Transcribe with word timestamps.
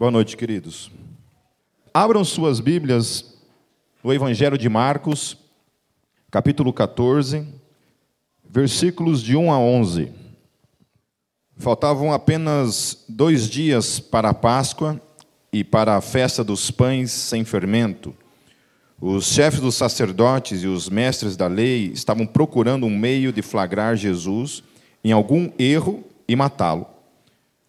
Boa 0.00 0.10
noite, 0.10 0.34
queridos. 0.34 0.90
Abram 1.92 2.24
suas 2.24 2.58
Bíblias 2.58 3.34
no 4.02 4.14
Evangelho 4.14 4.56
de 4.56 4.66
Marcos, 4.66 5.36
capítulo 6.30 6.72
14, 6.72 7.46
versículos 8.48 9.22
de 9.22 9.36
1 9.36 9.52
a 9.52 9.58
11. 9.58 10.10
Faltavam 11.58 12.14
apenas 12.14 13.04
dois 13.10 13.46
dias 13.46 14.00
para 14.00 14.30
a 14.30 14.34
Páscoa 14.34 14.98
e 15.52 15.62
para 15.62 15.98
a 15.98 16.00
festa 16.00 16.42
dos 16.42 16.70
pães 16.70 17.10
sem 17.10 17.44
fermento. 17.44 18.14
Os 18.98 19.26
chefes 19.26 19.60
dos 19.60 19.74
sacerdotes 19.74 20.62
e 20.62 20.66
os 20.66 20.88
mestres 20.88 21.36
da 21.36 21.46
lei 21.46 21.92
estavam 21.92 22.26
procurando 22.26 22.86
um 22.86 22.98
meio 22.98 23.34
de 23.34 23.42
flagrar 23.42 23.96
Jesus 23.96 24.62
em 25.04 25.12
algum 25.12 25.52
erro 25.58 26.02
e 26.26 26.34
matá-lo. 26.34 26.86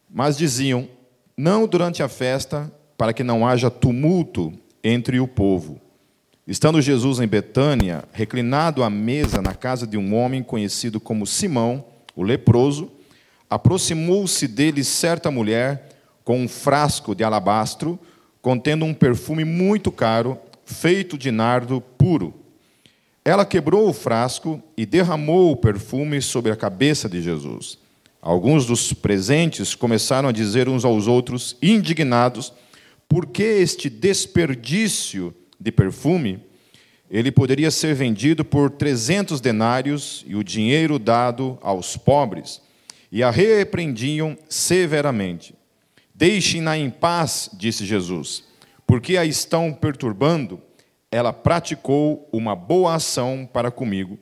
Mas 0.10 0.38
diziam: 0.38 0.88
não 1.36 1.68
durante 1.68 2.04
a 2.04 2.08
festa, 2.08 2.72
para 2.98 3.14
que 3.14 3.24
não 3.24 3.48
haja 3.48 3.70
tumulto 3.70 4.54
entre 4.84 5.20
o 5.20 5.28
povo. 5.28 5.80
Estando 6.48 6.82
Jesus 6.82 7.20
em 7.20 7.28
Betânia, 7.28 8.04
reclinado 8.12 8.84
à 8.84 8.90
mesa 8.90 9.42
na 9.42 9.54
casa 9.54 9.88
de 9.88 9.98
um 9.98 10.16
homem 10.16 10.44
conhecido 10.44 11.00
como 11.00 11.26
Simão, 11.26 11.86
o 12.16 12.24
leproso, 12.24 12.92
aproximou-se 13.50 14.48
dele 14.48 14.84
certa 14.84 15.32
mulher 15.32 15.90
com 16.24 16.42
um 16.42 16.48
frasco 16.48 17.16
de 17.16 17.24
alabastro 17.24 18.00
contendo 18.42 18.86
um 18.86 18.94
perfume 18.94 19.46
muito 19.46 19.92
caro, 19.92 20.38
feito 20.66 21.18
de 21.18 21.32
nardo 21.32 21.80
puro. 21.98 22.34
Ela 23.24 23.46
quebrou 23.46 23.88
o 23.88 23.94
frasco 23.94 24.62
e 24.76 24.86
derramou 24.86 25.52
o 25.52 25.56
perfume 25.56 26.22
sobre 26.22 26.52
a 26.52 26.56
cabeça 26.56 27.08
de 27.08 27.22
Jesus. 27.22 27.78
Alguns 28.22 28.68
dos 28.68 28.94
presentes 28.94 29.74
começaram 29.74 30.30
a 30.30 30.32
dizer 30.32 30.70
uns 30.70 30.86
aos 30.86 31.08
outros, 31.08 31.58
indignados, 31.60 32.54
por 33.10 33.26
que 33.26 33.42
este 33.42 33.90
desperdício 33.90 35.34
de 35.60 35.72
perfume? 35.72 36.40
Ele 37.10 37.32
poderia 37.32 37.72
ser 37.72 37.96
vendido 37.96 38.46
por 38.46 38.70
300 38.70 39.42
denários 39.42 40.24
e 40.28 40.36
o 40.36 40.44
dinheiro 40.44 41.00
dado 41.00 41.58
aos 41.62 41.98
pobres. 41.98 42.62
E 43.12 43.24
a 43.24 43.32
repreendiam 43.32 44.38
severamente. 44.48 45.56
Deixem-na 46.14 46.78
em 46.78 46.92
paz, 46.92 47.50
disse 47.52 47.86
Jesus, 47.86 48.44
porque 48.86 49.18
a 49.18 49.26
estão 49.26 49.74
perturbando. 49.74 50.62
Ela 51.12 51.34
praticou 51.34 52.30
uma 52.32 52.56
boa 52.56 52.94
ação 52.94 53.50
para 53.52 53.72
comigo. 53.72 54.18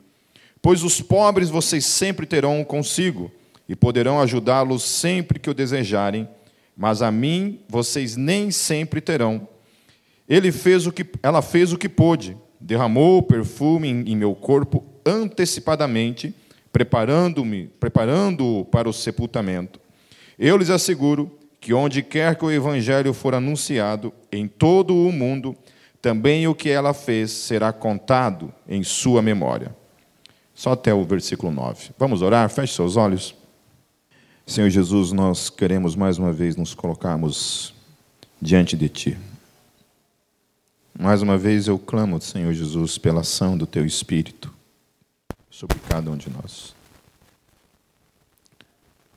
Pois 0.61 0.84
os 0.84 1.02
pobres 1.02 1.50
vocês 1.50 1.86
sempre 1.86 2.25
terão 2.25 2.63
consigo 2.63 3.30
e 3.70 3.75
poderão 3.75 4.20
ajudá-los 4.20 4.81
sempre 4.81 5.38
que 5.38 5.50
o 5.50 5.53
desejarem, 5.53 6.28
mas 6.75 7.03
a 7.03 7.12
mim 7.12 7.59
vocês 7.70 8.16
nem 8.16 8.50
sempre 8.50 9.00
terão. 9.00 9.48
Ele 10.28 10.52
fez 10.52 10.88
o 10.88 10.92
que, 10.92 11.06
ela 11.22 11.44
fez 11.44 11.72
o 11.72 11.78
que 11.78 11.88
pôde, 11.88 12.36
derramou 12.59 13.20
o 13.20 13.23
perfume 13.23 13.88
em, 13.88 14.12
em 14.12 14.16
meu 14.16 14.34
corpo 14.34 14.84
antecipadamente, 15.06 16.34
preparando-me, 16.72 17.67
preparando-o 17.80 18.66
para 18.66 18.90
o 18.90 18.94
sepultamento. 18.94 19.80
Eu 20.38 20.58
lhes 20.58 20.72
asseguro 20.72 21.38
que 21.59 21.73
onde 21.73 22.02
quer 22.02 22.36
que 22.36 22.45
o 22.45 22.52
evangelho 22.52 23.14
for 23.14 23.36
anunciado 23.36 24.12
em 24.31 24.47
todo 24.47 24.95
o 24.95 25.12
mundo, 25.12 25.56
também 26.02 26.47
o 26.47 26.56
que 26.56 26.70
ela 26.70 26.94
fez 26.94 27.30
será 27.31 27.72
contado 27.72 28.52
em 28.67 28.81
sua 28.81 29.22
memória. 29.22 29.75
Só 30.56 30.72
até 30.72 30.94
o 30.94 31.03
versículo 31.03 31.52
9. 31.52 31.92
Vamos 31.97 32.22
orar? 32.22 32.50
Feche 32.50 32.73
seus 32.73 32.95
olhos. 32.95 33.39
Senhor 34.50 34.67
Jesus, 34.72 35.11
nós 35.11 35.47
queremos 35.47 35.95
mais 35.95 36.17
uma 36.17 36.33
vez 36.33 36.55
nos 36.55 36.73
colocarmos 36.73 37.72
diante 38.42 38.75
de 38.75 38.89
Ti. 38.89 39.17
Mais 41.00 41.22
uma 41.22 41.38
vez 41.38 41.67
eu 41.67 41.78
clamo, 41.78 42.19
Senhor 42.19 42.52
Jesus, 42.52 42.97
pela 42.97 43.22
ação 43.22 43.56
do 43.56 43.67
Teu 43.67 43.86
Espírito 43.86 44.52
sobre 45.52 45.78
cada 45.88 46.09
um 46.09 46.18
de 46.18 46.31
nós. 46.31 46.74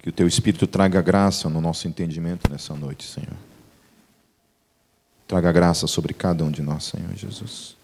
Que 0.00 0.10
o 0.10 0.12
Teu 0.12 0.28
Espírito 0.28 0.66
traga 0.66 1.00
graça 1.00 1.48
no 1.48 1.62
nosso 1.62 1.88
entendimento 1.88 2.52
nessa 2.52 2.74
noite, 2.74 3.08
Senhor. 3.08 3.36
Traga 5.26 5.50
graça 5.50 5.86
sobre 5.86 6.12
cada 6.12 6.44
um 6.44 6.50
de 6.50 6.60
nós, 6.60 6.84
Senhor 6.84 7.16
Jesus. 7.16 7.74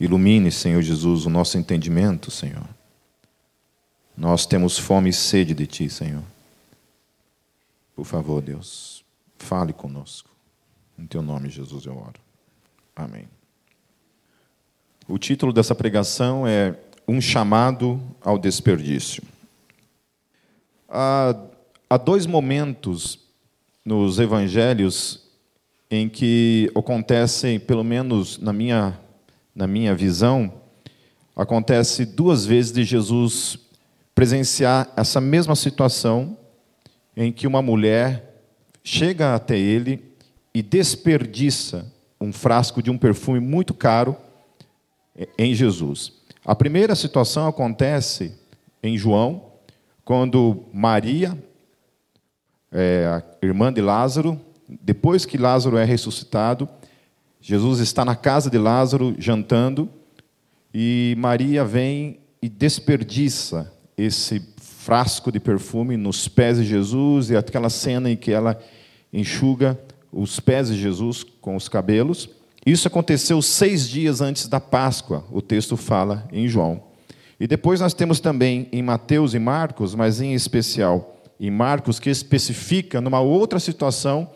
Ilumine, 0.00 0.50
Senhor 0.50 0.80
Jesus, 0.80 1.26
o 1.26 1.30
nosso 1.30 1.58
entendimento, 1.58 2.30
Senhor 2.30 2.79
nós 4.20 4.44
temos 4.44 4.78
fome 4.78 5.08
e 5.08 5.14
sede 5.14 5.54
de 5.54 5.66
Ti, 5.66 5.88
Senhor. 5.88 6.22
Por 7.96 8.04
favor, 8.04 8.42
Deus, 8.42 9.02
fale 9.38 9.72
conosco. 9.72 10.28
Em 10.98 11.06
Teu 11.06 11.22
nome, 11.22 11.48
Jesus, 11.48 11.86
eu 11.86 11.96
oro. 11.96 12.20
Amém. 12.94 13.26
O 15.08 15.16
título 15.16 15.54
dessa 15.54 15.74
pregação 15.74 16.46
é 16.46 16.78
Um 17.08 17.18
chamado 17.18 17.98
ao 18.20 18.38
desperdício. 18.38 19.22
Há, 20.86 21.34
há 21.88 21.96
dois 21.96 22.26
momentos 22.26 23.20
nos 23.82 24.18
evangelhos 24.18 25.30
em 25.90 26.10
que 26.10 26.70
acontecem, 26.74 27.58
pelo 27.58 27.82
menos 27.82 28.36
na 28.36 28.52
minha, 28.52 29.00
na 29.54 29.66
minha 29.66 29.94
visão, 29.94 30.52
acontece 31.34 32.04
duas 32.04 32.44
vezes 32.44 32.70
de 32.70 32.84
Jesus 32.84 33.69
presenciar 34.14 34.92
essa 34.96 35.20
mesma 35.20 35.54
situação 35.54 36.36
em 37.16 37.32
que 37.32 37.46
uma 37.46 37.62
mulher 37.62 38.42
chega 38.82 39.34
até 39.34 39.58
ele 39.58 40.04
e 40.54 40.62
desperdiça 40.62 41.90
um 42.20 42.32
frasco 42.32 42.82
de 42.82 42.90
um 42.90 42.98
perfume 42.98 43.40
muito 43.40 43.72
caro 43.72 44.16
em 45.38 45.54
Jesus. 45.54 46.12
A 46.44 46.54
primeira 46.54 46.94
situação 46.94 47.46
acontece 47.46 48.34
em 48.82 48.96
João, 48.96 49.50
quando 50.04 50.64
Maria, 50.72 51.36
é, 52.72 53.06
a 53.06 53.46
irmã 53.46 53.72
de 53.72 53.80
Lázaro, 53.80 54.40
depois 54.68 55.24
que 55.24 55.36
Lázaro 55.36 55.76
é 55.76 55.84
ressuscitado, 55.84 56.68
Jesus 57.40 57.80
está 57.80 58.04
na 58.04 58.14
casa 58.14 58.50
de 58.50 58.58
Lázaro 58.58 59.14
jantando 59.18 59.88
e 60.72 61.14
Maria 61.18 61.64
vem 61.64 62.20
e 62.42 62.48
desperdiça 62.48 63.72
esse 64.02 64.42
frasco 64.56 65.30
de 65.30 65.38
perfume 65.38 65.96
nos 65.96 66.26
pés 66.26 66.58
de 66.58 66.64
Jesus 66.64 67.30
e 67.30 67.36
aquela 67.36 67.68
cena 67.68 68.10
em 68.10 68.16
que 68.16 68.32
ela 68.32 68.58
enxuga 69.12 69.78
os 70.12 70.40
pés 70.40 70.68
de 70.68 70.80
Jesus 70.80 71.24
com 71.40 71.54
os 71.56 71.68
cabelos. 71.68 72.28
Isso 72.64 72.88
aconteceu 72.88 73.40
seis 73.40 73.88
dias 73.88 74.20
antes 74.20 74.48
da 74.48 74.60
Páscoa, 74.60 75.24
o 75.30 75.40
texto 75.40 75.76
fala 75.76 76.28
em 76.32 76.48
João. 76.48 76.82
E 77.38 77.46
depois 77.46 77.80
nós 77.80 77.94
temos 77.94 78.20
também 78.20 78.68
em 78.70 78.82
Mateus 78.82 79.32
e 79.32 79.38
Marcos, 79.38 79.94
mas 79.94 80.20
em 80.20 80.34
especial 80.34 81.16
em 81.40 81.50
Marcos, 81.50 81.98
que 81.98 82.10
especifica 82.10 83.00
numa 83.00 83.20
outra 83.20 83.58
situação, 83.58 84.28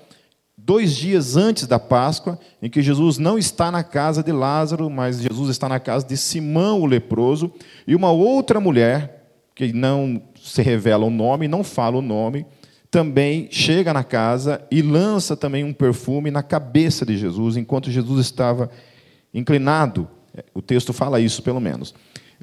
dois 0.57 0.97
dias 0.97 1.37
antes 1.37 1.67
da 1.67 1.79
Páscoa, 1.79 2.39
em 2.63 2.71
que 2.71 2.81
Jesus 2.81 3.19
não 3.19 3.37
está 3.39 3.71
na 3.71 3.85
casa 3.85 4.23
de 4.23 4.33
Lázaro, 4.33 4.89
mas 4.89 5.21
Jesus 5.21 5.51
está 5.51 5.69
na 5.69 5.79
casa 5.79 6.07
de 6.07 6.17
Simão 6.17 6.81
o 6.81 6.87
leproso, 6.87 7.53
e 7.87 7.95
uma 7.95 8.11
outra 8.11 8.59
mulher, 8.59 9.24
que 9.55 9.73
não 9.73 10.21
se 10.43 10.63
revela 10.63 11.05
o 11.05 11.11
nome, 11.11 11.49
não 11.49 11.63
fala 11.63 11.99
o 11.99 12.03
nome, 12.03 12.45
também 12.91 13.49
chega 13.51 13.93
na 13.93 14.05
casa 14.05 14.63
e 14.71 14.81
lança 14.83 15.37
também 15.37 15.65
um 15.65 15.73
perfume 15.73 16.31
na 16.31 16.43
cabeça 16.43 17.05
de 17.05 17.17
Jesus, 17.17 17.57
enquanto 17.57 17.91
Jesus 17.91 18.25
estava 18.25 18.71
inclinado. 19.33 20.09
O 20.53 20.63
texto 20.63 20.93
fala 20.93 21.21
isso, 21.21 21.43
pelo 21.43 21.61
menos. 21.61 21.95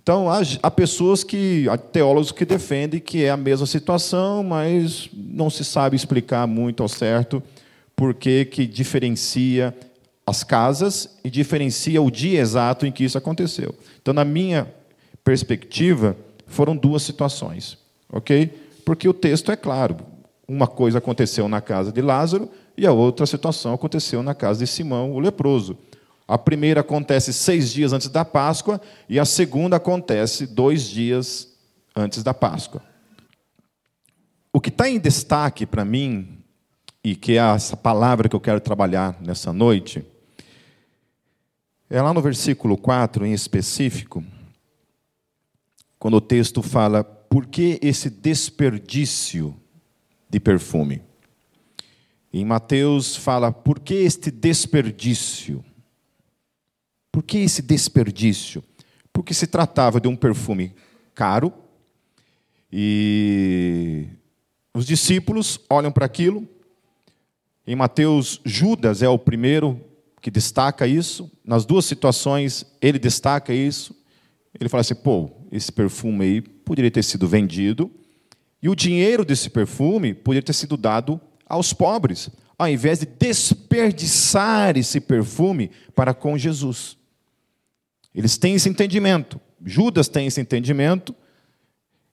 Então, 0.02 0.28
há 0.64 0.72
pessoas 0.72 1.24
que, 1.24 1.68
há 1.70 1.78
teólogos 1.78 2.32
que 2.32 2.44
defendem 2.44 3.00
que 3.00 3.24
é 3.24 3.30
a 3.30 3.38
mesma 3.38 3.68
situação, 3.68 4.44
mas 4.44 5.10
não 5.14 5.50
se 5.50 5.64
sabe 5.64 5.96
explicar 5.96 6.48
muito 6.48 6.82
ao 6.82 6.90
certo 6.90 7.42
por 7.96 8.14
que, 8.14 8.46
diferencia 8.66 9.76
as 10.26 10.44
casas 10.44 11.18
e 11.24 11.30
diferencia 11.30 12.02
o 12.02 12.10
dia 12.10 12.40
exato 12.40 12.86
em 12.86 12.92
que 12.92 13.04
isso 13.04 13.18
aconteceu. 13.18 13.76
Então, 14.02 14.14
na 14.14 14.26
minha 14.26 14.68
perspectiva, 15.24 16.18
foram 16.52 16.76
duas 16.76 17.04
situações, 17.04 17.78
ok? 18.12 18.48
Porque 18.86 19.08
o 19.08 19.14
texto 19.14 19.52
é 19.52 19.56
claro. 19.56 19.98
Uma 20.48 20.68
coisa 20.68 20.98
aconteceu 20.98 21.48
na 21.48 21.62
casa 21.62 21.92
de 21.92 22.02
Lázaro 22.02 22.50
e 22.78 22.86
a 22.86 22.92
outra 22.92 23.26
situação 23.26 23.74
aconteceu 23.74 24.22
na 24.22 24.34
casa 24.34 24.60
de 24.60 24.68
Simão, 24.68 25.12
o 25.14 25.20
leproso. 25.20 25.78
A 26.28 26.38
primeira 26.38 26.82
acontece 26.82 27.34
seis 27.34 27.72
dias 27.72 27.94
antes 27.94 28.10
da 28.10 28.24
Páscoa 28.24 28.80
e 29.10 29.20
a 29.20 29.26
segunda 29.26 29.78
acontece 29.78 30.48
dois 30.48 30.84
dias 30.84 31.48
antes 31.96 32.24
da 32.24 32.34
Páscoa. 32.34 32.82
O 34.54 34.60
que 34.60 34.70
está 34.70 34.90
em 34.90 35.00
destaque 35.00 35.66
para 35.66 35.86
mim, 35.86 36.40
e 37.04 37.16
que 37.16 37.34
é 37.34 37.36
essa 37.38 37.78
palavra 37.78 38.28
que 38.28 38.36
eu 38.36 38.40
quero 38.40 38.60
trabalhar 38.60 39.18
nessa 39.22 39.54
noite, 39.54 40.06
é 41.90 42.02
lá 42.02 42.14
no 42.14 42.22
versículo 42.22 42.78
4 42.78 43.26
em 43.26 43.34
específico, 43.34 44.24
quando 46.02 46.16
o 46.16 46.22
texto 46.22 46.64
fala 46.64 47.04
por 47.04 47.46
que 47.46 47.78
esse 47.80 48.10
desperdício 48.10 49.56
de 50.28 50.40
perfume. 50.40 51.00
Em 52.34 52.44
Mateus 52.44 53.16
fala: 53.16 53.52
por 53.52 53.80
que 53.80 53.94
este 53.94 54.32
desperdício? 54.32 55.64
Por 57.12 57.22
que 57.22 57.38
esse 57.38 57.62
desperdício? 57.62 58.64
Porque 59.14 59.32
se 59.32 59.46
tratava 59.46 60.02
de 60.02 60.08
um 60.08 60.16
perfume 60.16 60.74
caro 61.14 61.54
e 62.74 64.08
os 64.74 64.88
discípulos 64.88 65.60
olham 65.70 65.92
para 65.92 66.08
aquilo. 66.08 66.50
Em 67.68 67.76
Mateus, 67.76 68.42
Judas 68.44 69.04
é 69.04 69.08
o 69.08 69.20
primeiro 69.20 69.80
que 70.20 70.32
destaca 70.32 70.88
isso. 70.88 71.32
Nas 71.46 71.64
duas 71.64 71.86
situações, 71.86 72.66
ele 72.82 72.98
destaca 72.98 73.54
isso. 73.54 73.96
Ele 74.60 74.68
fala 74.68 74.82
assim: 74.82 74.96
pô, 74.96 75.41
esse 75.52 75.72
perfume 75.72 76.24
aí 76.26 76.42
poderia 76.42 76.92
ter 76.92 77.04
sido 77.04 77.28
vendido 77.28 77.92
e 78.62 78.70
o 78.70 78.76
dinheiro 78.76 79.26
desse 79.26 79.50
perfume 79.50 80.14
poderia 80.14 80.44
ter 80.46 80.54
sido 80.54 80.78
dado 80.78 81.20
aos 81.48 81.74
pobres, 81.74 82.30
ao 82.58 82.68
invés 82.68 83.00
de 83.00 83.08
desperdiçar 83.08 84.78
esse 84.78 85.02
perfume 85.02 85.72
para 85.96 86.14
com 86.14 86.38
Jesus. 86.38 86.96
Eles 88.14 88.38
têm 88.38 88.56
esse 88.56 88.70
entendimento. 88.70 89.42
Judas 89.66 90.08
tem 90.08 90.28
esse 90.28 90.40
entendimento. 90.40 91.16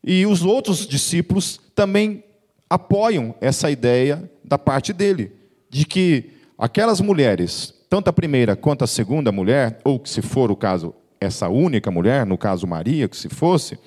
E 0.03 0.25
os 0.25 0.43
outros 0.43 0.87
discípulos 0.87 1.61
também 1.75 2.25
apoiam 2.71 3.35
essa 3.41 3.71
ideia 3.71 4.31
da 4.45 4.59
parte 4.59 4.93
dele, 4.93 5.33
de 5.69 5.85
que 5.85 6.31
aquelas 6.57 7.01
mulheres, 7.01 7.75
tanto 7.91 8.09
a 8.09 8.13
primeira 8.13 8.57
quanto 8.57 8.85
a 8.85 8.87
segunda 8.87 9.31
mulher, 9.31 9.81
ou 9.85 10.01
se 10.05 10.23
for 10.23 10.51
o 10.51 10.57
caso, 10.57 10.95
essa 11.21 11.49
única 11.49 11.91
mulher, 11.91 12.25
no 12.25 12.39
caso 12.39 12.67
Maria, 12.67 13.09
que 13.09 13.17
se 13.17 13.29
fosse, 13.29 13.79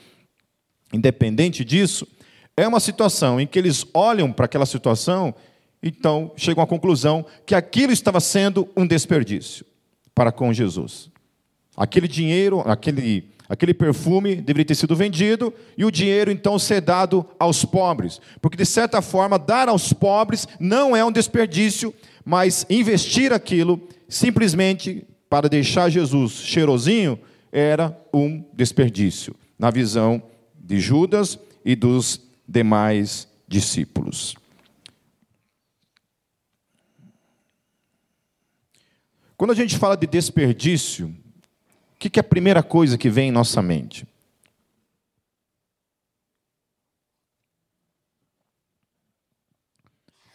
independente 0.93 1.63
disso, 1.63 2.07
é 2.55 2.67
uma 2.67 2.79
situação 2.79 3.39
em 3.39 3.47
que 3.47 3.57
eles 3.57 3.85
olham 3.93 4.31
para 4.31 4.45
aquela 4.45 4.65
situação, 4.65 5.33
então 5.81 6.31
chegam 6.35 6.63
à 6.63 6.67
conclusão 6.67 7.25
que 7.45 7.55
aquilo 7.55 7.91
estava 7.91 8.19
sendo 8.19 8.67
um 8.75 8.85
desperdício 8.85 9.65
para 10.13 10.31
com 10.31 10.53
Jesus. 10.53 11.09
Aquele 11.75 12.07
dinheiro, 12.07 12.61
aquele, 12.61 13.31
aquele 13.47 13.73
perfume 13.73 14.35
deveria 14.35 14.65
ter 14.65 14.75
sido 14.75 14.95
vendido 14.95 15.53
e 15.77 15.85
o 15.85 15.91
dinheiro 15.91 16.29
então 16.29 16.59
ser 16.59 16.81
dado 16.81 17.25
aos 17.39 17.63
pobres. 17.63 18.19
Porque, 18.41 18.57
de 18.57 18.65
certa 18.65 19.01
forma, 19.01 19.39
dar 19.39 19.69
aos 19.69 19.93
pobres 19.93 20.47
não 20.59 20.95
é 20.95 21.03
um 21.03 21.11
desperdício, 21.11 21.93
mas 22.25 22.65
investir 22.69 23.31
aquilo 23.31 23.81
simplesmente 24.07 25.07
para 25.31 25.47
deixar 25.47 25.87
Jesus 25.87 26.33
cheirosinho 26.33 27.17
era 27.53 27.97
um 28.13 28.43
desperdício, 28.51 29.33
na 29.57 29.71
visão 29.71 30.21
de 30.53 30.77
Judas 30.77 31.39
e 31.63 31.73
dos 31.73 32.19
demais 32.45 33.29
discípulos. 33.47 34.35
Quando 39.37 39.51
a 39.51 39.55
gente 39.55 39.77
fala 39.77 39.95
de 39.95 40.05
desperdício, 40.05 41.15
que, 42.01 42.09
que 42.09 42.19
é 42.19 42.21
a 42.21 42.23
primeira 42.23 42.61
coisa 42.61 42.97
que 42.97 43.09
vem 43.09 43.29
em 43.29 43.31
nossa 43.31 43.61
mente? 43.61 44.05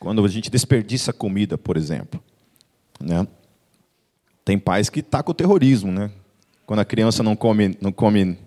Quando 0.00 0.24
a 0.24 0.28
gente 0.28 0.48
desperdiça 0.48 1.12
comida, 1.12 1.58
por 1.58 1.76
exemplo. 1.76 2.22
Né? 2.98 3.26
Tem 4.46 4.56
pais 4.56 4.88
que 4.88 5.02
tacam 5.02 5.32
o 5.32 5.34
terrorismo, 5.34 5.90
né? 5.90 6.08
Quando 6.64 6.78
a 6.78 6.84
criança 6.84 7.20
não 7.20 7.34
come, 7.34 7.76
não 7.80 7.90
come, 7.90 8.38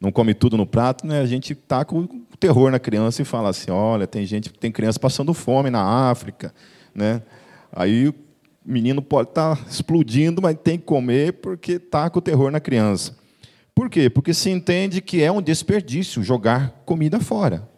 não 0.00 0.10
come 0.10 0.32
tudo 0.32 0.56
no 0.56 0.64
prato, 0.64 1.06
né? 1.06 1.20
a 1.20 1.26
gente 1.26 1.54
taca 1.54 1.94
o 1.94 2.08
terror 2.40 2.70
na 2.70 2.78
criança 2.78 3.20
e 3.20 3.24
fala 3.26 3.50
assim: 3.50 3.70
olha, 3.70 4.06
tem 4.06 4.24
gente, 4.24 4.50
tem 4.50 4.72
criança 4.72 4.98
passando 4.98 5.34
fome 5.34 5.68
na 5.68 6.10
África, 6.10 6.54
né? 6.94 7.20
Aí 7.70 8.08
o 8.08 8.14
menino 8.64 9.02
pode 9.02 9.28
estar 9.28 9.56
tá 9.56 9.62
explodindo, 9.68 10.40
mas 10.40 10.56
tem 10.56 10.78
que 10.78 10.86
comer 10.86 11.34
porque 11.34 11.78
com 11.78 12.18
o 12.18 12.22
terror 12.22 12.50
na 12.50 12.58
criança. 12.58 13.14
Por 13.74 13.90
quê? 13.90 14.08
Porque 14.08 14.32
se 14.32 14.48
entende 14.48 15.02
que 15.02 15.22
é 15.22 15.30
um 15.30 15.42
desperdício 15.42 16.22
jogar 16.22 16.82
comida 16.86 17.20
fora. 17.20 17.68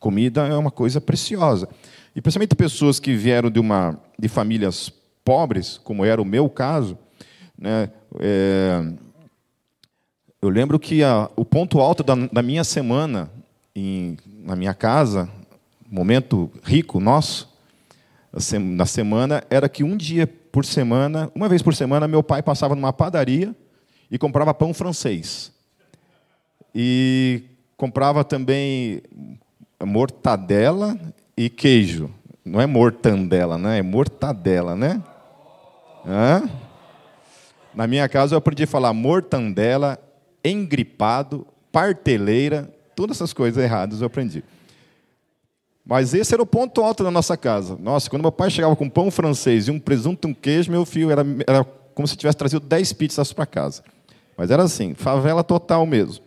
Comida 0.00 0.48
é 0.48 0.56
uma 0.56 0.72
coisa 0.72 1.00
preciosa. 1.00 1.68
E 2.16 2.20
principalmente 2.20 2.56
pessoas 2.56 2.98
que 2.98 3.14
vieram 3.14 3.48
de, 3.48 3.60
uma, 3.60 4.00
de 4.18 4.26
famílias 4.26 4.92
pobres, 5.24 5.78
como 5.78 6.04
era 6.04 6.20
o 6.20 6.24
meu 6.24 6.48
caso, 6.48 6.98
né, 7.60 7.90
é, 8.18 8.82
eu 10.40 10.48
lembro 10.48 10.78
que 10.78 11.04
a, 11.04 11.30
o 11.36 11.44
ponto 11.44 11.78
alto 11.80 12.02
da, 12.02 12.14
da 12.14 12.42
minha 12.42 12.64
semana 12.64 13.30
em, 13.76 14.16
na 14.42 14.56
minha 14.56 14.72
casa, 14.72 15.28
momento 15.88 16.50
rico 16.64 16.98
nosso, 16.98 17.48
na 18.58 18.86
semana 18.86 19.44
era 19.50 19.68
que 19.68 19.84
um 19.84 19.96
dia 19.96 20.26
por 20.26 20.64
semana, 20.64 21.30
uma 21.34 21.48
vez 21.48 21.60
por 21.60 21.74
semana, 21.74 22.08
meu 22.08 22.22
pai 22.22 22.42
passava 22.42 22.74
numa 22.74 22.92
padaria 22.92 23.54
e 24.10 24.18
comprava 24.18 24.54
pão 24.54 24.72
francês. 24.72 25.52
E 26.74 27.42
comprava 27.76 28.24
também 28.24 29.02
mortadela 29.84 30.98
e 31.36 31.50
queijo. 31.50 32.10
Não 32.44 32.60
é 32.60 32.66
mortandela, 32.66 33.58
né? 33.58 33.78
É 33.78 33.82
mortadela, 33.82 34.74
né? 34.74 35.02
Hã? 36.06 36.48
Na 37.74 37.86
minha 37.86 38.08
casa 38.08 38.34
eu 38.34 38.38
aprendi 38.38 38.64
a 38.64 38.66
falar 38.66 38.92
mortandela, 38.92 39.98
engripado, 40.44 41.46
parteleira, 41.70 42.72
todas 42.94 43.16
essas 43.16 43.32
coisas 43.32 43.62
erradas 43.62 44.00
eu 44.00 44.06
aprendi. 44.06 44.42
Mas 45.84 46.14
esse 46.14 46.32
era 46.34 46.42
o 46.42 46.46
ponto 46.46 46.82
alto 46.82 47.02
da 47.02 47.10
nossa 47.10 47.36
casa. 47.36 47.76
Nossa, 47.80 48.08
quando 48.08 48.22
meu 48.22 48.32
pai 48.32 48.50
chegava 48.50 48.76
com 48.76 48.88
pão 48.88 49.10
francês 49.10 49.68
e 49.68 49.70
um 49.70 49.78
presunto 49.78 50.28
e 50.28 50.30
um 50.30 50.34
queijo, 50.34 50.70
meu 50.70 50.84
filho, 50.84 51.10
era, 51.10 51.24
era 51.46 51.64
como 51.94 52.06
se 52.06 52.16
tivesse 52.16 52.36
trazido 52.36 52.64
10 52.64 52.92
pizzas 52.92 53.32
para 53.32 53.46
casa. 53.46 53.82
Mas 54.36 54.50
era 54.50 54.62
assim, 54.62 54.94
favela 54.94 55.42
total 55.42 55.84
mesmo. 55.86 56.24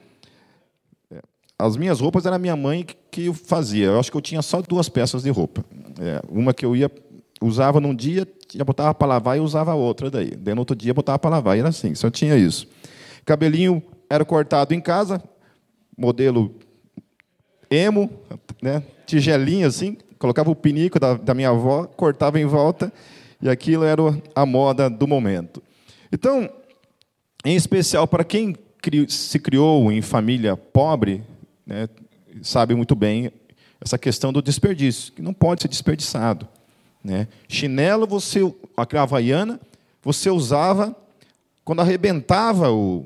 É, 1.11 1.21
as 1.57 1.77
minhas 1.77 1.99
roupas 1.99 2.25
era 2.25 2.37
minha 2.37 2.55
mãe 2.55 2.85
que 3.09 3.33
fazia. 3.33 3.87
Eu 3.87 3.99
acho 3.99 4.11
que 4.11 4.17
eu 4.17 4.21
tinha 4.21 4.41
só 4.41 4.61
duas 4.61 4.89
peças 4.89 5.23
de 5.23 5.29
roupa. 5.29 5.63
É, 5.99 6.21
uma 6.29 6.53
que 6.53 6.65
eu 6.65 6.75
ia 6.75 6.91
usava 7.43 7.79
num 7.79 7.93
dia, 7.93 8.27
já 8.53 8.63
botava 8.63 8.93
para 8.93 9.07
lavar 9.07 9.37
e 9.37 9.39
usava 9.39 9.73
outra 9.73 10.09
daí. 10.09 10.31
Daí 10.31 10.55
no 10.55 10.61
outro 10.61 10.75
dia 10.75 10.93
botava 10.93 11.19
para 11.19 11.29
lavar. 11.29 11.57
E 11.57 11.59
era 11.59 11.69
assim, 11.69 11.93
só 11.93 12.09
tinha 12.09 12.35
isso. 12.37 12.67
Cabelinho 13.25 13.83
era 14.09 14.23
cortado 14.23 14.73
em 14.73 14.81
casa, 14.81 15.21
modelo 15.97 16.55
emo, 17.69 18.09
né? 18.61 18.83
tigelinha 19.05 19.67
assim, 19.67 19.97
colocava 20.17 20.49
o 20.49 20.55
pinico 20.55 20.99
da, 20.99 21.15
da 21.15 21.33
minha 21.33 21.49
avó, 21.49 21.85
cortava 21.85 22.39
em 22.39 22.45
volta, 22.45 22.91
e 23.41 23.49
aquilo 23.49 23.83
era 23.83 24.01
a 24.35 24.45
moda 24.45 24.89
do 24.89 25.07
momento. 25.07 25.61
Então, 26.11 26.49
em 27.43 27.55
especial 27.55 28.07
para 28.07 28.23
quem 28.23 28.55
se 29.07 29.39
criou 29.39 29.91
em 29.91 30.01
família 30.01 30.55
pobre, 30.55 31.23
né, 31.65 31.89
sabe 32.41 32.75
muito 32.75 32.95
bem 32.95 33.31
essa 33.81 33.97
questão 33.97 34.31
do 34.31 34.41
desperdício, 34.41 35.11
que 35.13 35.21
não 35.21 35.33
pode 35.33 35.61
ser 35.61 35.67
desperdiçado. 35.67 36.47
Né? 37.03 37.27
Chinelo, 37.47 38.07
você, 38.07 38.39
a 38.77 39.01
havaiana, 39.01 39.59
você 40.01 40.29
usava 40.29 40.95
quando 41.63 41.81
arrebentava 41.81 42.71
o. 42.71 43.05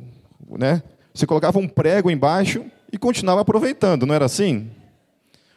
Né, 0.50 0.82
você 1.14 1.26
colocava 1.26 1.60
um 1.60 1.68
prego 1.68 2.10
embaixo 2.10 2.66
e 2.92 2.98
continuava 2.98 3.42
aproveitando, 3.42 4.06
não 4.06 4.14
era 4.16 4.26
assim? 4.26 4.70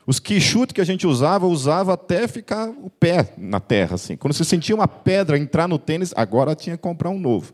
Os 0.07 0.19
quichutes 0.19 0.73
que 0.73 0.81
a 0.81 0.85
gente 0.85 1.07
usava, 1.07 1.47
usava 1.47 1.93
até 1.93 2.27
ficar 2.27 2.69
o 2.69 2.91
pé 2.91 3.33
na 3.37 3.61
terra. 3.61 3.95
Assim. 3.95 4.17
Quando 4.17 4.33
você 4.33 4.43
sentia 4.43 4.75
uma 4.75 4.89
pedra 4.89 5.39
entrar 5.39 5.69
no 5.69 5.79
tênis, 5.79 6.13
agora 6.17 6.57
tinha 6.57 6.77
que 6.77 6.83
comprar 6.83 7.11
um 7.11 7.19
novo. 7.19 7.53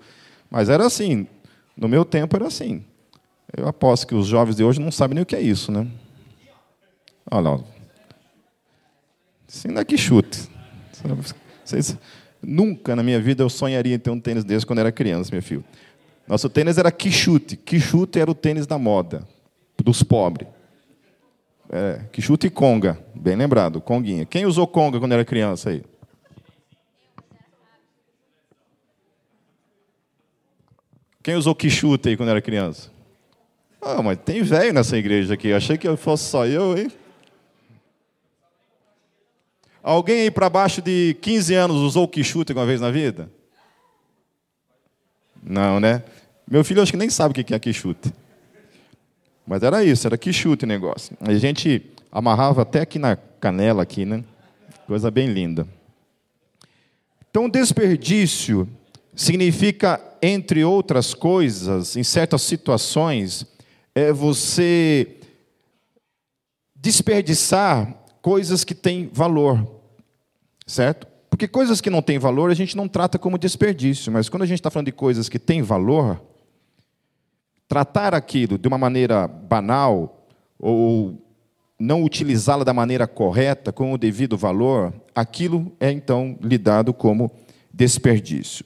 Mas 0.48 0.68
era 0.68 0.86
assim. 0.86 1.26
No 1.76 1.88
meu 1.88 2.04
tempo 2.04 2.34
era 2.36 2.46
assim. 2.46 2.82
Eu 3.54 3.68
aposto 3.68 4.06
que 4.06 4.14
os 4.14 4.26
jovens 4.26 4.56
de 4.56 4.64
hoje 4.64 4.80
não 4.80 4.90
sabem 4.90 5.16
nem 5.16 5.22
o 5.22 5.26
que 5.26 5.36
é 5.36 5.40
isso, 5.40 5.70
né? 5.70 5.86
Olha 7.30 7.50
lá. 7.50 7.60
Isso 9.46 9.68
ainda 9.68 9.80
é 9.82 9.84
quichute. 9.84 10.48
Vocês, 11.64 11.96
nunca 12.42 12.96
na 12.96 13.02
minha 13.02 13.20
vida 13.20 13.42
eu 13.42 13.48
sonharia 13.48 13.94
em 13.94 13.98
ter 13.98 14.10
um 14.10 14.20
tênis 14.20 14.44
desse 14.44 14.66
quando 14.66 14.78
era 14.80 14.90
criança, 14.90 15.30
meu 15.32 15.42
filho. 15.42 15.64
Nosso 16.26 16.48
tênis 16.48 16.78
era 16.78 16.90
quichute. 16.90 17.56
Quichute 17.56 18.18
era 18.18 18.30
o 18.30 18.34
tênis 18.34 18.66
da 18.66 18.78
moda, 18.78 19.26
dos 19.82 20.02
pobres. 20.02 20.48
É, 21.68 22.00
chute 22.20 22.48
conga, 22.48 22.98
bem 23.14 23.36
lembrado, 23.36 23.80
conguinha. 23.80 24.24
Quem 24.24 24.46
usou 24.46 24.66
conga 24.66 25.00
quando 25.00 25.12
era 25.12 25.24
criança 25.24 25.70
aí? 25.70 25.82
Quem 31.22 31.34
usou 31.34 31.56
quichute 31.56 32.08
aí 32.08 32.16
quando 32.16 32.28
era 32.28 32.40
criança? 32.40 32.90
Ah, 33.82 34.00
mas 34.00 34.18
tem 34.24 34.42
velho 34.42 34.72
nessa 34.72 34.96
igreja 34.96 35.34
aqui. 35.34 35.52
Achei 35.52 35.76
que 35.76 35.96
fosse 35.96 36.24
só 36.24 36.46
eu, 36.46 36.78
hein? 36.78 36.90
Alguém 39.86 40.22
aí 40.22 40.32
para 40.32 40.50
baixo 40.50 40.82
de 40.82 41.16
15 41.20 41.54
anos 41.54 41.76
usou 41.76 42.08
quichute 42.08 42.50
alguma 42.50 42.66
vez 42.66 42.80
na 42.80 42.90
vida? 42.90 43.30
Não, 45.40 45.78
né? 45.78 46.02
Meu 46.50 46.64
filho 46.64 46.82
acho 46.82 46.90
que 46.90 46.98
nem 46.98 47.08
sabe 47.08 47.30
o 47.30 47.44
que 47.44 47.54
é 47.54 47.58
quichute. 47.60 48.12
Mas 49.46 49.62
era 49.62 49.84
isso, 49.84 50.04
era 50.04 50.18
que 50.18 50.32
chute 50.32 50.64
o 50.64 50.66
negócio. 50.66 51.16
A 51.20 51.32
gente 51.34 51.88
amarrava 52.10 52.62
até 52.62 52.80
aqui 52.80 52.98
na 52.98 53.14
canela, 53.14 53.84
aqui, 53.84 54.04
né? 54.04 54.24
Coisa 54.88 55.08
bem 55.08 55.28
linda. 55.28 55.64
Então, 57.30 57.48
desperdício 57.48 58.68
significa, 59.14 60.02
entre 60.20 60.64
outras 60.64 61.14
coisas, 61.14 61.94
em 61.94 62.02
certas 62.02 62.42
situações, 62.42 63.46
é 63.94 64.12
você 64.12 65.16
desperdiçar 66.74 67.94
coisas 68.20 68.64
que 68.64 68.74
têm 68.74 69.08
valor, 69.12 69.75
certo? 70.66 71.06
Porque 71.30 71.46
coisas 71.46 71.80
que 71.80 71.90
não 71.90 72.02
têm 72.02 72.18
valor 72.18 72.50
a 72.50 72.54
gente 72.54 72.76
não 72.76 72.88
trata 72.88 73.18
como 73.18 73.38
desperdício, 73.38 74.10
mas 74.10 74.28
quando 74.28 74.42
a 74.42 74.46
gente 74.46 74.58
está 74.58 74.70
falando 74.70 74.86
de 74.86 74.92
coisas 74.92 75.28
que 75.28 75.38
têm 75.38 75.62
valor, 75.62 76.20
tratar 77.68 78.14
aquilo 78.14 78.58
de 78.58 78.66
uma 78.66 78.78
maneira 78.78 79.28
banal 79.28 80.26
ou 80.58 81.22
não 81.78 82.02
utilizá-la 82.02 82.64
da 82.64 82.72
maneira 82.72 83.06
correta, 83.06 83.72
com 83.72 83.92
o 83.92 83.98
devido 83.98 84.36
valor, 84.36 84.94
aquilo 85.14 85.72
é 85.78 85.90
então 85.90 86.38
lidado 86.40 86.94
como 86.94 87.30
desperdício. 87.72 88.64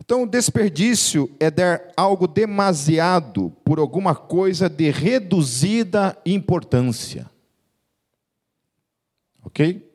Então, 0.00 0.26
desperdício 0.26 1.28
é 1.40 1.50
dar 1.50 1.82
algo 1.96 2.28
demasiado 2.28 3.50
por 3.64 3.78
alguma 3.78 4.14
coisa 4.14 4.68
de 4.68 4.88
reduzida 4.88 6.16
importância. 6.24 7.28
Ok? 9.42 9.85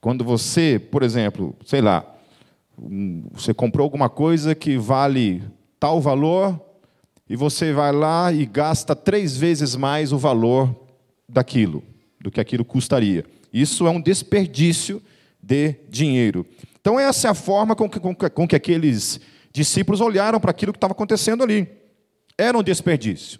Quando 0.00 0.24
você, 0.24 0.78
por 0.78 1.02
exemplo, 1.02 1.54
sei 1.64 1.80
lá, 1.80 2.04
você 3.32 3.52
comprou 3.52 3.84
alguma 3.84 4.08
coisa 4.08 4.54
que 4.54 4.78
vale 4.78 5.42
tal 5.78 6.00
valor 6.00 6.58
e 7.28 7.36
você 7.36 7.72
vai 7.72 7.92
lá 7.92 8.32
e 8.32 8.46
gasta 8.46 8.96
três 8.96 9.36
vezes 9.36 9.76
mais 9.76 10.12
o 10.12 10.18
valor 10.18 10.74
daquilo, 11.28 11.84
do 12.20 12.30
que 12.30 12.40
aquilo 12.40 12.64
custaria. 12.64 13.24
Isso 13.52 13.86
é 13.86 13.90
um 13.90 14.00
desperdício 14.00 15.02
de 15.42 15.76
dinheiro. 15.88 16.46
Então, 16.80 16.98
essa 16.98 17.28
é 17.28 17.30
a 17.30 17.34
forma 17.34 17.76
com 17.76 17.88
que, 17.88 18.00
com 18.00 18.14
que, 18.14 18.30
com 18.30 18.48
que 18.48 18.56
aqueles 18.56 19.20
discípulos 19.52 20.00
olharam 20.00 20.40
para 20.40 20.50
aquilo 20.50 20.72
que 20.72 20.78
estava 20.78 20.92
acontecendo 20.92 21.42
ali. 21.42 21.68
Era 22.38 22.56
um 22.56 22.62
desperdício. 22.62 23.38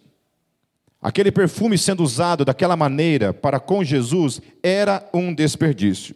Aquele 1.00 1.32
perfume 1.32 1.78
sendo 1.78 2.02
usado 2.02 2.44
daquela 2.44 2.76
maneira 2.76 3.32
para 3.32 3.58
com 3.58 3.82
Jesus 3.82 4.42
era 4.62 5.08
um 5.14 5.32
desperdício. 5.32 6.14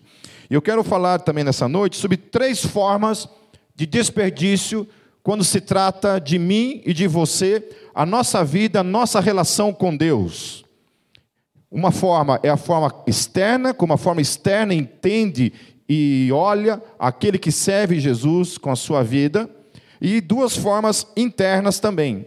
E 0.50 0.54
eu 0.54 0.62
quero 0.62 0.84
falar 0.84 1.20
também 1.20 1.44
nessa 1.44 1.68
noite 1.68 1.96
sobre 1.96 2.16
três 2.16 2.64
formas 2.64 3.28
de 3.74 3.86
desperdício 3.86 4.86
quando 5.22 5.42
se 5.42 5.60
trata 5.60 6.18
de 6.18 6.38
mim 6.38 6.82
e 6.84 6.92
de 6.92 7.06
você, 7.06 7.66
a 7.94 8.04
nossa 8.04 8.44
vida, 8.44 8.80
a 8.80 8.84
nossa 8.84 9.20
relação 9.20 9.72
com 9.72 9.96
Deus. 9.96 10.64
Uma 11.70 11.90
forma 11.90 12.38
é 12.42 12.50
a 12.50 12.56
forma 12.56 12.94
externa, 13.06 13.72
como 13.72 13.92
a 13.94 13.98
forma 13.98 14.20
externa 14.20 14.74
entende 14.74 15.52
e 15.88 16.30
olha 16.32 16.82
aquele 16.98 17.38
que 17.38 17.50
serve 17.50 18.00
Jesus 18.00 18.56
com 18.58 18.70
a 18.70 18.76
sua 18.76 19.02
vida, 19.02 19.48
e 20.00 20.20
duas 20.20 20.56
formas 20.56 21.06
internas 21.16 21.78
também, 21.78 22.26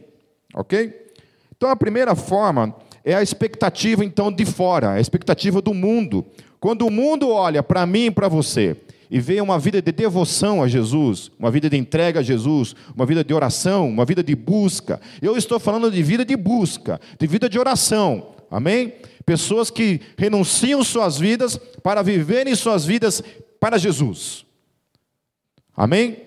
ok? 0.53 0.93
Então 1.55 1.69
a 1.69 1.75
primeira 1.75 2.15
forma 2.15 2.75
é 3.03 3.15
a 3.15 3.21
expectativa 3.21 4.03
então 4.03 4.31
de 4.31 4.45
fora, 4.45 4.91
a 4.91 4.99
expectativa 4.99 5.61
do 5.61 5.73
mundo. 5.73 6.25
Quando 6.59 6.85
o 6.85 6.91
mundo 6.91 7.29
olha 7.29 7.61
para 7.61 7.85
mim 7.85 8.05
e 8.05 8.11
para 8.11 8.27
você 8.27 8.75
e 9.09 9.19
vê 9.19 9.39
uma 9.39 9.57
vida 9.57 9.81
de 9.81 9.91
devoção 9.91 10.61
a 10.61 10.67
Jesus, 10.67 11.31
uma 11.39 11.49
vida 11.49 11.69
de 11.69 11.77
entrega 11.77 12.19
a 12.19 12.23
Jesus, 12.23 12.75
uma 12.95 13.05
vida 13.05 13.23
de 13.23 13.33
oração, 13.33 13.87
uma 13.87 14.05
vida 14.05 14.23
de 14.23 14.35
busca. 14.35 14.99
Eu 15.21 15.37
estou 15.37 15.59
falando 15.59 15.89
de 15.89 16.03
vida 16.03 16.25
de 16.25 16.35
busca, 16.35 16.99
de 17.17 17.27
vida 17.27 17.49
de 17.49 17.57
oração. 17.57 18.35
Amém? 18.51 18.93
Pessoas 19.25 19.69
que 19.69 20.01
renunciam 20.17 20.83
suas 20.83 21.17
vidas 21.17 21.57
para 21.83 22.01
viverem 22.01 22.55
suas 22.55 22.85
vidas 22.85 23.21
para 23.59 23.77
Jesus. 23.77 24.45
Amém? 25.75 26.17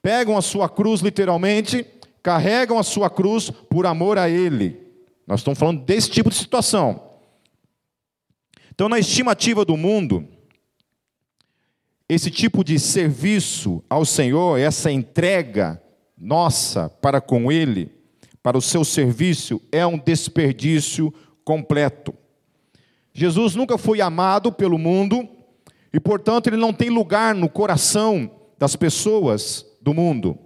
Pegam 0.00 0.36
a 0.36 0.42
sua 0.42 0.68
cruz 0.68 1.00
literalmente, 1.00 1.84
carregam 2.22 2.78
a 2.78 2.82
sua 2.82 3.10
cruz 3.10 3.50
por 3.50 3.86
amor 3.86 4.18
a 4.18 4.28
Ele. 4.28 4.80
Nós 5.26 5.40
estamos 5.40 5.58
falando 5.58 5.82
desse 5.82 6.10
tipo 6.10 6.30
de 6.30 6.36
situação. 6.36 7.05
Então, 8.76 8.90
na 8.90 8.98
estimativa 8.98 9.64
do 9.64 9.74
mundo, 9.74 10.28
esse 12.06 12.30
tipo 12.30 12.62
de 12.62 12.78
serviço 12.78 13.82
ao 13.88 14.04
Senhor, 14.04 14.60
essa 14.60 14.92
entrega 14.92 15.82
nossa 16.14 16.90
para 16.90 17.18
com 17.18 17.50
Ele, 17.50 17.90
para 18.42 18.58
o 18.58 18.60
seu 18.60 18.84
serviço, 18.84 19.62
é 19.72 19.86
um 19.86 19.96
desperdício 19.96 21.10
completo. 21.42 22.12
Jesus 23.14 23.54
nunca 23.54 23.78
foi 23.78 24.02
amado 24.02 24.52
pelo 24.52 24.76
mundo 24.76 25.26
e, 25.90 25.98
portanto, 25.98 26.48
ele 26.48 26.58
não 26.58 26.70
tem 26.70 26.90
lugar 26.90 27.34
no 27.34 27.48
coração 27.48 28.30
das 28.58 28.76
pessoas 28.76 29.64
do 29.80 29.94
mundo 29.94 30.38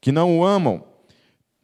que 0.00 0.10
não 0.10 0.38
o 0.38 0.44
amam. 0.46 0.82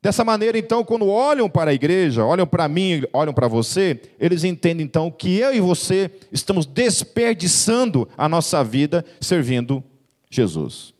Dessa 0.02 0.24
maneira, 0.24 0.58
então, 0.58 0.82
quando 0.82 1.06
olham 1.06 1.48
para 1.48 1.70
a 1.70 1.74
igreja, 1.74 2.24
olham 2.24 2.44
para 2.44 2.66
mim, 2.66 3.04
olham 3.12 3.32
para 3.32 3.46
você, 3.46 4.00
eles 4.18 4.42
entendem 4.42 4.84
então 4.84 5.12
que 5.12 5.38
eu 5.38 5.54
e 5.54 5.60
você 5.60 6.10
estamos 6.32 6.66
desperdiçando 6.66 8.08
a 8.18 8.28
nossa 8.28 8.64
vida 8.64 9.04
servindo 9.20 9.82
Jesus. 10.28 10.92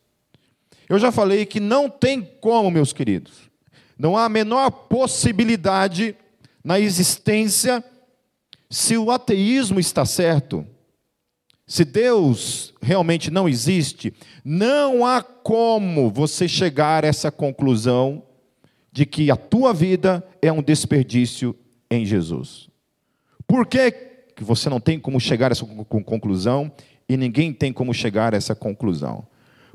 Eu 0.89 1.01
já 1.01 1.11
falei 1.11 1.45
que 1.45 1.59
não 1.59 1.91
tem 1.91 2.23
como, 2.41 2.71
meus 2.71 2.93
queridos, 2.93 3.51
não 3.99 4.17
há 4.17 4.27
a 4.27 4.29
menor 4.29 4.71
possibilidade 4.71 6.15
na 6.63 6.79
existência 6.79 7.83
se 8.71 8.97
o 8.97 9.11
ateísmo 9.11 9.81
está 9.81 10.05
certo, 10.07 10.65
se 11.67 11.85
Deus 11.85 12.73
realmente 12.81 13.33
não 13.33 13.49
existe, 13.49 14.15
não 14.45 15.05
há 15.05 15.23
como 15.23 16.09
você 16.09 16.47
chegar 16.47 17.05
a 17.05 17.09
essa 17.09 17.33
conclusão 17.33 18.23
de 18.93 19.07
que 19.07 19.31
a 19.31 19.37
tua 19.37 19.73
vida 19.73 20.25
é 20.41 20.53
um 20.53 20.63
desperdício 20.63 21.57
em 21.91 22.05
Jesus. 22.05 22.69
Por 23.47 23.67
que, 23.67 24.11
você 24.41 24.69
não 24.69 24.81
tem 24.81 24.99
como 24.99 25.19
chegar 25.19 25.51
a 25.51 25.53
essa 25.53 25.65
conclusão 26.05 26.71
e 27.09 27.17
ninguém 27.17 27.53
tem 27.53 27.73
como 27.73 27.95
chegar 27.95 28.35
a 28.35 28.37
essa 28.37 28.55
conclusão? 28.55 29.27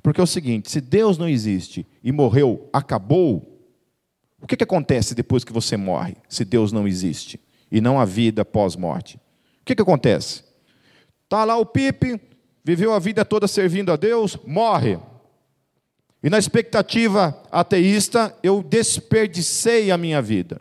Porque 0.04 0.22
é 0.22 0.24
o 0.24 0.28
seguinte: 0.28 0.70
se 0.70 0.80
Deus 0.80 1.18
não 1.18 1.28
existe 1.28 1.86
e 2.04 2.12
morreu, 2.12 2.70
acabou, 2.72 3.60
o 4.42 4.46
que, 4.48 4.56
que 4.56 4.64
acontece 4.64 5.16
depois 5.16 5.44
que 5.44 5.52
você 5.52 5.76
morre, 5.76 6.16
se 6.30 6.46
Deus 6.46 6.72
não 6.72 6.88
existe? 6.88 7.40
e 7.72 7.82
não 7.82 8.00
a 8.00 8.06
vida 8.06 8.44
pós-morte. 8.46 9.18
O 9.62 9.66
que, 9.66 9.76
que 9.76 9.82
acontece? 9.82 10.44
Está 11.24 11.44
lá 11.44 11.58
o 11.58 11.66
Pipe, 11.66 12.20
viveu 12.64 12.94
a 12.94 13.00
vida 13.00 13.26
toda 13.26 13.48
servindo 13.48 13.92
a 13.92 13.96
Deus, 13.96 14.38
morre. 14.46 14.98
E 16.27 16.29
na 16.29 16.38
expectativa 16.38 17.41
ateísta, 17.50 18.38
eu 18.43 18.62
desperdicei 18.62 19.91
a 19.91 19.98
minha 19.98 20.22
vida. 20.22 20.60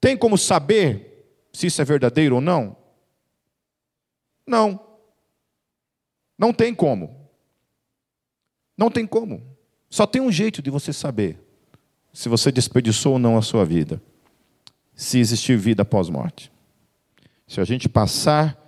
Tem 0.00 0.16
como 0.16 0.38
saber 0.38 1.28
se 1.52 1.66
isso 1.66 1.82
é 1.82 1.84
verdadeiro 1.84 2.36
ou 2.36 2.40
não? 2.40 2.74
Não. 4.46 4.80
Não 6.38 6.54
tem 6.54 6.74
como. 6.74 7.28
Não 8.74 8.90
tem 8.90 9.06
como. 9.06 9.46
Só 9.90 10.06
tem 10.06 10.22
um 10.22 10.32
jeito 10.32 10.62
de 10.62 10.70
você 10.70 10.90
saber 10.90 11.38
se 12.10 12.30
você 12.30 12.50
desperdiçou 12.50 13.12
ou 13.12 13.18
não 13.18 13.36
a 13.36 13.42
sua 13.42 13.66
vida 13.66 14.02
se 14.94 15.18
existir 15.18 15.58
vida 15.58 15.82
após 15.82 16.08
morte. 16.08 16.50
Se 17.46 17.60
a 17.60 17.64
gente 17.64 17.90
passar, 17.90 18.58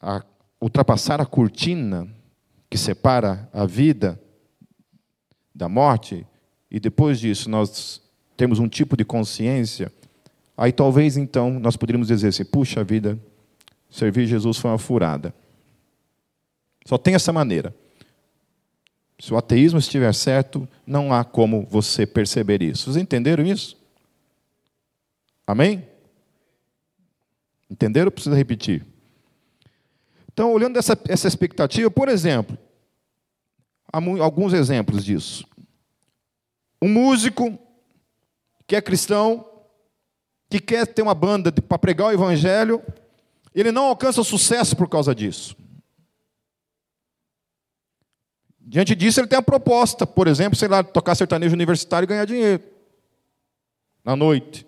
a, 0.00 0.24
ultrapassar 0.58 1.20
a 1.20 1.26
cortina 1.26 2.08
que 2.70 2.78
separa 2.78 3.46
a 3.52 3.66
vida 3.66 4.18
da 5.62 5.68
morte, 5.68 6.26
e 6.68 6.80
depois 6.80 7.20
disso 7.20 7.48
nós 7.48 8.02
temos 8.36 8.58
um 8.58 8.68
tipo 8.68 8.96
de 8.96 9.04
consciência, 9.04 9.92
aí 10.56 10.72
talvez 10.72 11.16
então 11.16 11.60
nós 11.60 11.76
poderíamos 11.76 12.08
dizer 12.08 12.28
assim: 12.28 12.44
puxa 12.44 12.82
vida, 12.82 13.16
servir 13.88 14.26
Jesus 14.26 14.58
foi 14.58 14.72
uma 14.72 14.78
furada. 14.78 15.32
Só 16.84 16.98
tem 16.98 17.14
essa 17.14 17.32
maneira. 17.32 17.72
Se 19.20 19.32
o 19.32 19.36
ateísmo 19.36 19.78
estiver 19.78 20.12
certo, 20.12 20.68
não 20.84 21.12
há 21.12 21.22
como 21.22 21.64
você 21.70 22.04
perceber 22.04 22.60
isso. 22.60 22.84
Vocês 22.84 22.96
entenderam 22.96 23.46
isso? 23.46 23.80
Amém? 25.46 25.86
Entenderam? 27.70 28.10
Precisa 28.10 28.34
repetir. 28.34 28.84
Então, 30.32 30.52
olhando 30.52 30.76
essa, 30.76 30.98
essa 31.08 31.28
expectativa, 31.28 31.88
por 31.88 32.08
exemplo, 32.08 32.58
há 33.92 33.98
alguns 34.20 34.52
exemplos 34.54 35.04
disso. 35.04 35.46
Um 36.82 36.88
músico 36.88 37.56
que 38.66 38.74
é 38.74 38.82
cristão, 38.82 39.48
que 40.50 40.58
quer 40.58 40.84
ter 40.84 41.00
uma 41.00 41.14
banda 41.14 41.52
para 41.52 41.78
pregar 41.78 42.08
o 42.08 42.12
evangelho, 42.12 42.82
ele 43.54 43.70
não 43.70 43.84
alcança 43.84 44.24
sucesso 44.24 44.74
por 44.74 44.88
causa 44.88 45.14
disso. 45.14 45.56
Diante 48.58 48.96
disso, 48.96 49.20
ele 49.20 49.28
tem 49.28 49.38
a 49.38 49.42
proposta, 49.42 50.04
por 50.04 50.26
exemplo, 50.26 50.58
sei 50.58 50.66
lá, 50.66 50.82
tocar 50.82 51.14
sertanejo 51.14 51.54
universitário 51.54 52.04
e 52.04 52.08
ganhar 52.08 52.24
dinheiro 52.24 52.62
na 54.04 54.16
noite. 54.16 54.66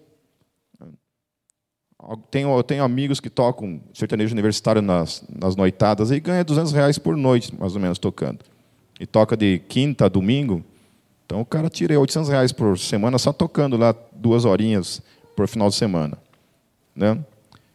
Tenho, 2.31 2.57
eu 2.57 2.63
tenho 2.63 2.85
amigos 2.85 3.19
que 3.19 3.31
tocam 3.31 3.83
sertanejo 3.93 4.35
universitário 4.35 4.83
nas, 4.83 5.25
nas 5.29 5.57
noitadas 5.57 6.13
e 6.13 6.21
ganha 6.21 6.45
200 6.45 6.73
reais 6.73 6.97
por 6.97 7.17
noite, 7.17 7.53
mais 7.59 7.75
ou 7.75 7.81
menos, 7.81 7.99
tocando. 7.99 8.45
e 9.01 9.07
toca 9.07 9.37
de 9.37 9.59
quinta 9.59 10.05
a 10.05 10.09
domingo, 10.09 10.65
então 11.25 11.41
o 11.41 11.45
cara 11.45 11.69
tira 11.69 11.99
800 11.99 12.29
reais 12.29 12.53
por 12.53 12.79
semana 12.79 13.19
só 13.19 13.33
tocando 13.33 13.77
lá 13.77 13.95
duas 14.13 14.45
horinhas 14.45 15.03
por 15.35 15.49
final 15.49 15.69
de 15.69 15.75
semana. 15.75 16.19
Né? 16.95 17.19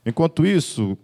Enquanto 0.05 0.45
isso, 0.45 0.97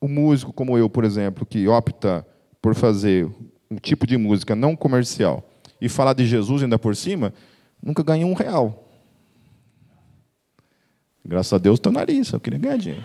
o 0.00 0.06
músico 0.06 0.52
como 0.52 0.76
eu, 0.78 0.88
por 0.88 1.04
exemplo, 1.04 1.44
que 1.44 1.66
opta 1.66 2.26
por 2.60 2.74
fazer 2.74 3.28
um 3.70 3.76
tipo 3.76 4.06
de 4.06 4.16
música 4.16 4.54
não 4.54 4.76
comercial 4.76 5.42
e 5.80 5.88
falar 5.88 6.12
de 6.12 6.26
Jesus 6.26 6.62
ainda 6.62 6.78
por 6.78 6.94
cima, 6.94 7.32
nunca 7.82 8.02
ganhou 8.02 8.30
um 8.30 8.34
real. 8.34 8.86
Graças 11.24 11.52
a 11.52 11.58
Deus 11.58 11.78
estou 11.78 11.92
na 11.92 12.04
lista, 12.04 12.36
eu 12.36 12.40
queria 12.40 12.58
ganhar 12.58 12.76
dinheiro. 12.76 13.04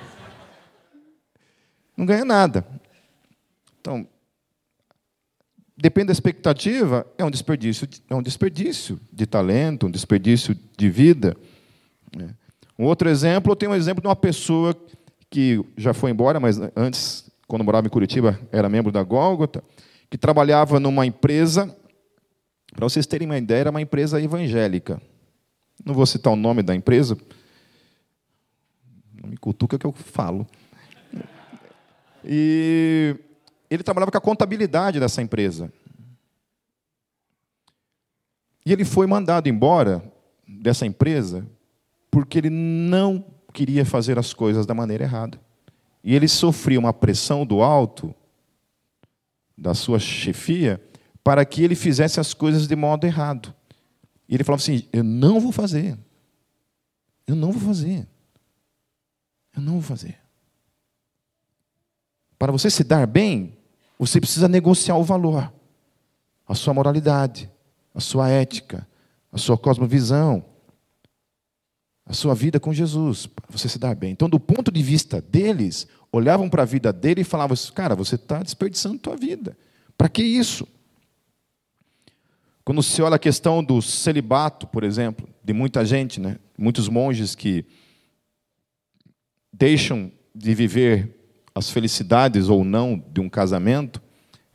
Não 1.96 2.05
ganha 2.05 2.25
nada. 2.25 2.65
Então, 3.79 4.08
depende 5.77 6.08
da 6.08 6.13
expectativa, 6.13 7.05
é 7.17 7.25
um 7.25 7.32
desperdício, 7.32 7.88
é 8.10 8.15
um 8.15 8.22
desperdício 8.22 9.00
de 9.12 9.25
talento, 9.25 9.88
um 9.88 9.91
desperdício 9.91 10.58
de 10.77 10.89
vida. 10.89 11.36
Né? 12.15 12.29
Um 12.79 12.86
outro 12.86 13.10
exemplo, 13.10 13.51
eu 13.51 13.55
tenho 13.55 13.72
um 13.72 13.75
exemplo 13.75 14.01
de 14.01 14.08
uma 14.08 14.15
pessoa 14.15 14.75
que 15.29 15.63
já 15.75 15.94
foi 15.94 16.12
embora, 16.12 16.39
mas 16.39 16.60
antes, 16.75 17.29
quando 17.48 17.63
morava 17.63 17.88
em 17.88 17.89
Curitiba, 17.89 18.39
era 18.51 18.70
membro 18.70 18.91
da 18.91 19.03
Gólgota, 19.03 19.63
que 20.10 20.17
trabalhava 20.17 20.79
numa 20.79 21.05
empresa, 21.05 21.75
para 22.74 22.88
vocês 22.88 23.05
terem 23.05 23.27
uma 23.27 23.38
ideia, 23.38 23.62
era 23.62 23.70
uma 23.72 23.82
empresa 23.82 24.22
evangélica. 24.22 25.01
Não 25.84 25.94
vou 25.94 26.05
citar 26.05 26.32
o 26.32 26.38
nome 26.38 26.63
da 26.63 26.74
empresa, 26.74 27.17
não 29.22 29.29
me 29.29 29.38
cutuca 29.38 29.77
que 29.77 29.86
eu 29.86 29.91
falo. 29.91 30.48
E 32.24 33.15
ele 33.69 33.84
trabalhava 33.84 34.12
com 34.12 34.17
a 34.17 34.22
contabilidade 34.22 35.00
dessa 35.00 35.22
empresa. 35.22 35.72
E 38.65 38.72
ele 38.72 38.84
foi 38.84 39.05
mandado 39.05 39.48
embora 39.48 40.03
dessa 40.48 40.86
empresa 40.86 41.48
porque 42.10 42.38
ele 42.38 42.50
não 42.50 43.25
queria 43.53 43.86
fazer 43.86 44.17
as 44.17 44.34
coisas 44.34 44.65
da 44.65 44.74
maneira 44.74 45.03
errada. 45.03 45.39
E 46.03 46.15
ele 46.15 46.27
sofria 46.27 46.79
uma 46.79 46.93
pressão 46.93 47.45
do 47.45 47.62
alto, 47.62 48.13
da 49.57 49.74
sua 49.74 50.00
chefia, 50.00 50.81
para 51.24 51.43
que 51.43 51.63
ele 51.63 51.75
fizesse 51.75 52.19
as 52.19 52.34
coisas 52.34 52.67
de 52.67 52.75
modo 52.75 53.05
errado. 53.05 53.53
E 54.29 54.36
ele 54.36 54.43
falava 54.43 54.62
assim: 54.62 54.88
Eu 54.93 55.03
não 55.03 55.39
vou 55.39 55.51
fazer. 55.51 55.98
Eu 57.27 57.36
não 57.36 57.51
vou 57.51 57.62
fazer. 57.62 58.07
Eu 59.55 59.62
não 59.62 59.74
vou 59.74 59.81
fazer. 59.81 60.25
Para 62.45 62.51
você 62.51 62.69
se 62.69 62.83
dar 62.83 63.07
bem, 63.07 63.57
você 63.97 64.21
precisa 64.21 64.47
negociar 64.47 64.97
o 64.97 65.03
valor, 65.03 65.51
a 66.47 66.53
sua 66.53 66.75
moralidade, 66.75 67.49
a 67.91 67.99
sua 67.99 68.29
ética, 68.29 68.87
a 69.31 69.37
sua 69.39 69.57
cosmovisão, 69.57 70.45
a 72.05 72.13
sua 72.13 72.35
vida 72.35 72.59
com 72.59 72.71
Jesus, 72.71 73.25
para 73.25 73.47
você 73.49 73.67
se 73.67 73.79
dar 73.79 73.95
bem. 73.95 74.11
Então, 74.11 74.29
do 74.29 74.39
ponto 74.39 74.71
de 74.71 74.83
vista 74.83 75.19
deles, 75.19 75.87
olhavam 76.11 76.47
para 76.47 76.61
a 76.61 76.65
vida 76.67 76.93
dele 76.93 77.21
e 77.21 77.23
falavam: 77.23 77.57
Cara, 77.73 77.95
você 77.95 78.13
está 78.13 78.43
desperdiçando 78.43 78.97
a 78.97 78.99
tua 78.99 79.17
vida. 79.17 79.57
Para 79.97 80.07
que 80.07 80.21
isso? 80.21 80.67
Quando 82.63 82.83
se 82.83 83.01
olha 83.01 83.15
a 83.15 83.19
questão 83.19 83.63
do 83.63 83.81
celibato, 83.81 84.67
por 84.67 84.83
exemplo, 84.83 85.27
de 85.43 85.51
muita 85.51 85.83
gente, 85.83 86.21
né? 86.21 86.37
muitos 86.55 86.87
monges 86.89 87.33
que 87.33 87.65
deixam 89.51 90.11
de 90.35 90.53
viver 90.53 91.14
as 91.55 91.69
felicidades 91.69 92.50
ou 92.50 92.63
não 92.63 93.01
de 93.12 93.21
um 93.21 93.29
casamento 93.29 94.01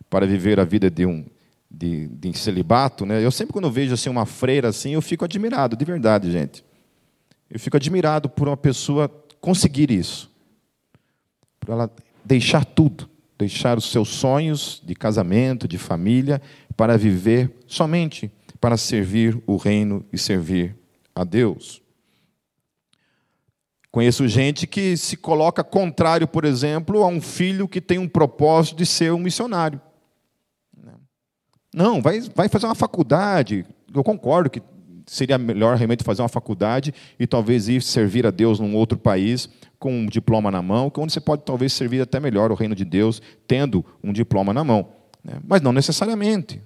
para 0.09 0.27
viver 0.27 0.61
a 0.61 0.65
vida 0.65 0.91
de 0.91 1.07
um 1.07 1.25
de, 1.73 2.09
de 2.09 2.37
celibato, 2.37 3.07
né? 3.07 3.25
Eu 3.25 3.31
sempre 3.31 3.53
quando 3.53 3.71
vejo 3.71 3.95
assim 3.95 4.11
uma 4.11 4.27
freira 4.27 4.69
assim, 4.69 4.91
eu 4.91 5.01
fico 5.03 5.25
admirado, 5.25 5.77
de 5.77 5.85
verdade, 5.85 6.31
gente. 6.31 6.65
Eu 7.49 7.59
fico 7.59 7.77
admirado 7.77 8.29
por 8.29 8.49
uma 8.49 8.57
pessoa 8.57 9.09
conseguir 9.41 9.91
isso, 9.91 10.31
por 11.59 11.73
ela 11.73 11.91
deixar 12.25 12.65
tudo, 12.65 13.09
deixar 13.39 13.79
os 13.79 13.91
seus 13.91 14.09
sonhos 14.09 14.83
de 14.85 14.95
casamento, 14.95 15.67
de 15.67 15.79
família, 15.79 16.43
para 16.77 16.99
viver 16.99 17.51
somente 17.67 18.31
para 18.61 18.77
servir 18.77 19.43
o 19.47 19.57
reino 19.57 20.05
e 20.13 20.19
servir 20.19 20.77
a 21.15 21.25
Deus. 21.25 21.81
Conheço 23.91 24.29
gente 24.29 24.67
que 24.67 24.97
se 24.97 25.17
coloca 25.17 25.65
contrário, 25.65 26.29
por 26.29 26.45
exemplo, 26.45 27.03
a 27.03 27.09
um 27.09 27.21
filho 27.21 27.67
que 27.67 27.81
tem 27.81 27.99
um 27.99 28.09
propósito 28.09 28.77
de 28.77 28.87
ser 28.87 29.13
um 29.13 29.19
missionário. 29.19 29.81
Não, 31.75 32.01
vai, 32.01 32.21
vai 32.35 32.49
fazer 32.49 32.67
uma 32.67 32.75
faculdade. 32.75 33.65
Eu 33.93 34.05
concordo 34.05 34.51
que 34.51 34.63
seria 35.07 35.39
melhor 35.39 35.77
realmente 35.77 36.05
fazer 36.05 36.23
uma 36.23 36.29
faculdade 36.29 36.95
e 37.19 37.27
talvez 37.27 37.69
ir 37.69 37.83
servir 37.83 38.27
a 38.27 38.31
Deus 38.31 38.61
num 38.61 38.77
outro 38.77 38.97
país 38.97 39.49
com 39.79 39.93
um 39.93 40.07
diploma 40.07 40.51
na 40.51 40.63
mão, 40.63 40.93
onde 40.97 41.13
você 41.13 41.21
pode 41.21 41.43
talvez 41.43 41.73
servir 41.73 42.01
até 42.01 42.21
melhor 42.21 42.53
o 42.53 42.55
reino 42.55 42.75
de 42.75 42.85
Deus 42.85 43.21
tendo 43.47 43.85
um 44.05 44.13
diploma 44.13 44.53
na 44.53 44.63
mão. 44.63 44.89
Né? 45.25 45.35
Mas 45.45 45.61
não 45.63 45.73
necessariamente. 45.73 46.63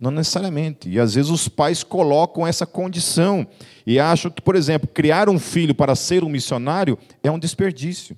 Não 0.00 0.10
necessariamente. 0.10 0.88
E 0.88 0.98
às 0.98 1.14
vezes 1.14 1.30
os 1.30 1.46
pais 1.46 1.84
colocam 1.84 2.46
essa 2.46 2.64
condição 2.64 3.46
e 3.86 4.00
acham 4.00 4.30
que, 4.30 4.40
por 4.40 4.56
exemplo, 4.56 4.88
criar 4.88 5.28
um 5.28 5.38
filho 5.38 5.74
para 5.74 5.94
ser 5.94 6.24
um 6.24 6.28
missionário 6.30 6.98
é 7.22 7.30
um 7.30 7.38
desperdício. 7.38 8.16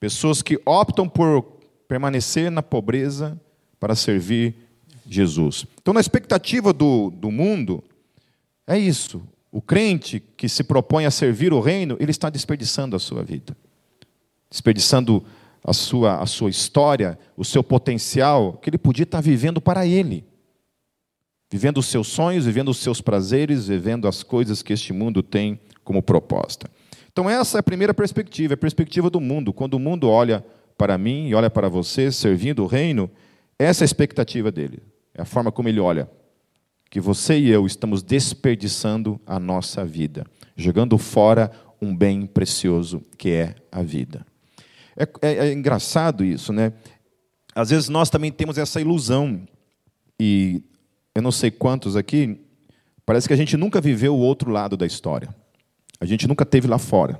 Pessoas 0.00 0.42
que 0.42 0.60
optam 0.66 1.08
por 1.08 1.42
permanecer 1.86 2.50
na 2.50 2.62
pobreza 2.62 3.40
para 3.78 3.94
servir 3.94 4.56
Jesus. 5.06 5.64
Então, 5.80 5.94
na 5.94 6.00
expectativa 6.00 6.72
do, 6.72 7.10
do 7.10 7.30
mundo, 7.30 7.84
é 8.66 8.76
isso. 8.76 9.22
O 9.52 9.60
crente 9.62 10.22
que 10.36 10.48
se 10.48 10.64
propõe 10.64 11.06
a 11.06 11.10
servir 11.10 11.52
o 11.52 11.60
reino, 11.60 11.96
ele 12.00 12.10
está 12.10 12.30
desperdiçando 12.30 12.96
a 12.96 12.98
sua 12.98 13.22
vida, 13.22 13.56
desperdiçando 14.48 15.24
a 15.64 15.72
sua, 15.72 16.20
a 16.20 16.26
sua 16.26 16.50
história, 16.50 17.18
o 17.36 17.44
seu 17.44 17.62
potencial, 17.62 18.54
que 18.54 18.70
ele 18.70 18.78
podia 18.78 19.04
estar 19.04 19.20
vivendo 19.20 19.60
para 19.60 19.86
ele. 19.86 20.24
Vivendo 21.50 21.78
os 21.78 21.86
seus 21.86 22.08
sonhos, 22.08 22.46
vivendo 22.46 22.70
os 22.70 22.78
seus 22.78 23.00
prazeres, 23.00 23.66
vivendo 23.66 24.06
as 24.06 24.22
coisas 24.22 24.62
que 24.62 24.72
este 24.72 24.92
mundo 24.92 25.22
tem 25.22 25.60
como 25.84 26.02
proposta. 26.02 26.70
Então, 27.12 27.28
essa 27.28 27.58
é 27.58 27.60
a 27.60 27.62
primeira 27.62 27.92
perspectiva, 27.92 28.52
é 28.52 28.54
a 28.54 28.58
perspectiva 28.58 29.10
do 29.10 29.20
mundo. 29.20 29.52
Quando 29.52 29.74
o 29.74 29.80
mundo 29.80 30.08
olha 30.08 30.44
para 30.78 30.96
mim 30.96 31.28
e 31.28 31.34
olha 31.34 31.50
para 31.50 31.68
você, 31.68 32.10
servindo 32.12 32.62
o 32.62 32.66
reino, 32.66 33.10
essa 33.58 33.82
é 33.82 33.84
a 33.84 33.86
expectativa 33.86 34.50
dele. 34.50 34.82
É 35.12 35.22
a 35.22 35.24
forma 35.24 35.50
como 35.50 35.68
ele 35.68 35.80
olha. 35.80 36.08
Que 36.88 37.00
você 37.00 37.38
e 37.38 37.50
eu 37.50 37.66
estamos 37.66 38.02
desperdiçando 38.02 39.20
a 39.26 39.38
nossa 39.38 39.84
vida, 39.84 40.24
jogando 40.56 40.96
fora 40.96 41.50
um 41.82 41.94
bem 41.94 42.26
precioso 42.26 43.02
que 43.18 43.30
é 43.30 43.54
a 43.70 43.82
vida. 43.82 44.24
É, 45.00 45.08
é, 45.22 45.48
é 45.48 45.52
engraçado 45.54 46.22
isso, 46.22 46.52
né? 46.52 46.74
Às 47.54 47.70
vezes 47.70 47.88
nós 47.88 48.10
também 48.10 48.30
temos 48.30 48.58
essa 48.58 48.82
ilusão, 48.82 49.48
e 50.20 50.62
eu 51.14 51.22
não 51.22 51.32
sei 51.32 51.50
quantos 51.50 51.96
aqui, 51.96 52.38
parece 53.06 53.26
que 53.26 53.32
a 53.32 53.36
gente 53.36 53.56
nunca 53.56 53.80
viveu 53.80 54.14
o 54.14 54.18
outro 54.18 54.50
lado 54.50 54.76
da 54.76 54.84
história. 54.84 55.34
A 55.98 56.04
gente 56.04 56.28
nunca 56.28 56.44
teve 56.44 56.68
lá 56.68 56.76
fora. 56.76 57.18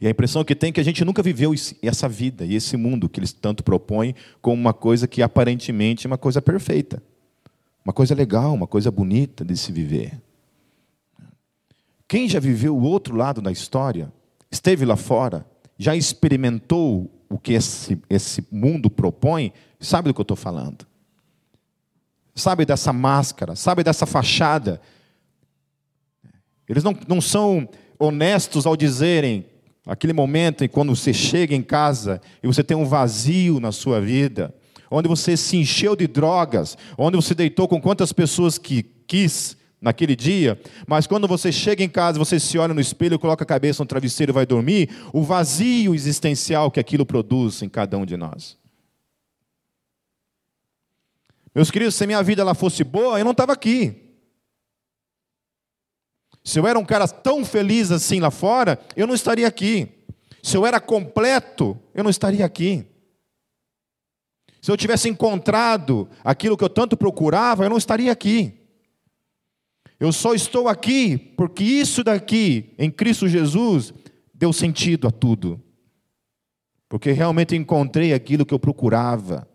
E 0.00 0.06
a 0.06 0.10
impressão 0.10 0.44
que 0.44 0.54
tem 0.54 0.70
é 0.70 0.72
que 0.72 0.80
a 0.80 0.84
gente 0.84 1.04
nunca 1.04 1.22
viveu 1.22 1.52
essa 1.82 2.08
vida 2.08 2.44
e 2.44 2.54
esse 2.54 2.76
mundo 2.76 3.08
que 3.08 3.20
eles 3.20 3.32
tanto 3.32 3.62
propõem 3.62 4.14
como 4.40 4.58
uma 4.58 4.72
coisa 4.72 5.06
que 5.06 5.22
aparentemente 5.22 6.06
é 6.06 6.08
uma 6.08 6.18
coisa 6.18 6.40
perfeita. 6.40 7.02
Uma 7.84 7.92
coisa 7.92 8.14
legal, 8.14 8.54
uma 8.54 8.66
coisa 8.66 8.90
bonita 8.90 9.44
de 9.44 9.56
se 9.56 9.72
viver. 9.72 10.20
Quem 12.08 12.28
já 12.28 12.40
viveu 12.40 12.76
o 12.76 12.82
outro 12.82 13.14
lado 13.14 13.42
da 13.42 13.52
história, 13.52 14.12
esteve 14.50 14.84
lá 14.84 14.96
fora, 14.96 15.46
já 15.78 15.94
experimentou 15.94 17.10
o 17.28 17.38
que 17.38 17.52
esse, 17.52 18.00
esse 18.08 18.46
mundo 18.50 18.88
propõe, 18.88 19.52
sabe 19.80 20.08
do 20.08 20.14
que 20.14 20.20
eu 20.20 20.24
estou 20.24 20.36
falando. 20.36 20.86
Sabe 22.34 22.64
dessa 22.64 22.92
máscara, 22.92 23.56
sabe 23.56 23.82
dessa 23.82 24.06
fachada. 24.06 24.80
Eles 26.68 26.84
não, 26.84 26.96
não 27.08 27.20
são 27.20 27.68
honestos 27.98 28.66
ao 28.66 28.76
dizerem, 28.76 29.46
aquele 29.86 30.12
momento 30.12 30.64
em 30.64 30.68
quando 30.68 30.94
você 30.94 31.12
chega 31.14 31.54
em 31.54 31.62
casa 31.62 32.20
e 32.42 32.46
você 32.46 32.62
tem 32.62 32.76
um 32.76 32.84
vazio 32.84 33.60
na 33.60 33.72
sua 33.72 34.00
vida, 34.00 34.54
onde 34.90 35.08
você 35.08 35.36
se 35.36 35.56
encheu 35.56 35.96
de 35.96 36.06
drogas, 36.06 36.76
onde 36.98 37.16
você 37.16 37.34
deitou 37.34 37.68
com 37.68 37.80
quantas 37.80 38.12
pessoas 38.12 38.58
que 38.58 38.82
quis, 38.82 39.56
naquele 39.80 40.16
dia, 40.16 40.60
mas 40.86 41.06
quando 41.06 41.28
você 41.28 41.52
chega 41.52 41.82
em 41.82 41.88
casa, 41.88 42.18
você 42.18 42.40
se 42.40 42.58
olha 42.58 42.74
no 42.74 42.80
espelho, 42.80 43.18
coloca 43.18 43.44
a 43.44 43.46
cabeça 43.46 43.82
no 43.82 43.86
travesseiro 43.86 44.32
e 44.32 44.34
vai 44.34 44.46
dormir, 44.46 44.90
o 45.12 45.22
vazio 45.22 45.94
existencial 45.94 46.70
que 46.70 46.80
aquilo 46.80 47.04
produz 47.04 47.62
em 47.62 47.68
cada 47.68 47.96
um 47.98 48.06
de 48.06 48.16
nós. 48.16 48.58
Meus 51.54 51.70
queridos, 51.70 51.94
se 51.94 52.06
minha 52.06 52.22
vida 52.22 52.42
ela 52.42 52.54
fosse 52.54 52.84
boa, 52.84 53.18
eu 53.18 53.24
não 53.24 53.32
estava 53.32 53.52
aqui. 53.52 54.02
Se 56.44 56.58
eu 56.58 56.66
era 56.66 56.78
um 56.78 56.84
cara 56.84 57.08
tão 57.08 57.44
feliz 57.44 57.90
assim 57.90 58.20
lá 58.20 58.30
fora, 58.30 58.78
eu 58.94 59.06
não 59.06 59.14
estaria 59.14 59.48
aqui. 59.48 59.88
Se 60.42 60.56
eu 60.56 60.64
era 60.64 60.78
completo, 60.78 61.76
eu 61.94 62.04
não 62.04 62.10
estaria 62.10 62.44
aqui. 62.44 62.86
Se 64.62 64.70
eu 64.70 64.76
tivesse 64.76 65.08
encontrado 65.08 66.08
aquilo 66.22 66.56
que 66.56 66.64
eu 66.64 66.68
tanto 66.68 66.96
procurava, 66.96 67.64
eu 67.64 67.70
não 67.70 67.76
estaria 67.76 68.12
aqui. 68.12 68.65
Eu 69.98 70.12
só 70.12 70.34
estou 70.34 70.68
aqui 70.68 71.16
porque 71.36 71.64
isso 71.64 72.04
daqui, 72.04 72.74
em 72.78 72.90
Cristo 72.90 73.28
Jesus, 73.28 73.94
deu 74.34 74.52
sentido 74.52 75.08
a 75.08 75.10
tudo. 75.10 75.60
Porque 76.88 77.12
realmente 77.12 77.56
encontrei 77.56 78.12
aquilo 78.12 78.44
que 78.44 78.54
eu 78.54 78.58
procurava. 78.58 79.48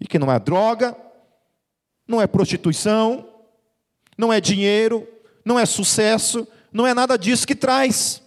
E 0.00 0.06
que 0.06 0.18
não 0.18 0.32
é 0.32 0.38
droga, 0.38 0.96
não 2.06 2.20
é 2.22 2.26
prostituição, 2.26 3.28
não 4.16 4.32
é 4.32 4.40
dinheiro, 4.40 5.06
não 5.44 5.58
é 5.58 5.66
sucesso, 5.66 6.46
não 6.72 6.86
é 6.86 6.94
nada 6.94 7.16
disso 7.16 7.46
que 7.46 7.54
traz. 7.54 8.22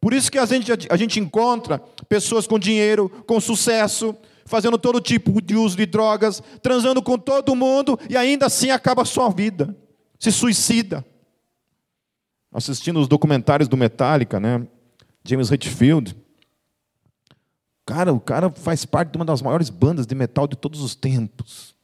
Por 0.00 0.14
isso 0.14 0.30
que 0.30 0.38
a 0.38 0.46
gente, 0.46 0.72
a 0.88 0.96
gente 0.96 1.20
encontra 1.20 1.78
pessoas 2.08 2.46
com 2.46 2.58
dinheiro, 2.58 3.08
com 3.26 3.40
sucesso, 3.40 4.16
fazendo 4.46 4.78
todo 4.78 5.00
tipo 5.00 5.40
de 5.42 5.54
uso 5.56 5.76
de 5.76 5.86
drogas, 5.86 6.42
transando 6.62 7.02
com 7.02 7.18
todo 7.18 7.54
mundo 7.54 7.98
e 8.08 8.16
ainda 8.16 8.46
assim 8.46 8.70
acaba 8.70 9.02
a 9.02 9.04
sua 9.04 9.28
vida, 9.30 9.76
se 10.20 10.30
suicida. 10.30 11.04
Assistindo 12.52 13.00
os 13.00 13.08
documentários 13.08 13.68
do 13.68 13.76
Metallica, 13.76 14.38
né? 14.38 14.66
James 15.24 15.50
Hetfield. 15.50 16.14
Cara, 17.86 18.12
o 18.12 18.20
cara 18.20 18.50
faz 18.50 18.84
parte 18.84 19.12
de 19.12 19.16
uma 19.16 19.24
das 19.24 19.40
maiores 19.40 19.70
bandas 19.70 20.06
de 20.06 20.14
metal 20.14 20.46
de 20.46 20.56
todos 20.56 20.82
os 20.82 20.94
tempos. 20.94 21.74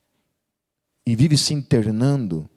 E 1.07 1.17
vive 1.17 1.37
se 1.39 1.55
internando 1.55 2.49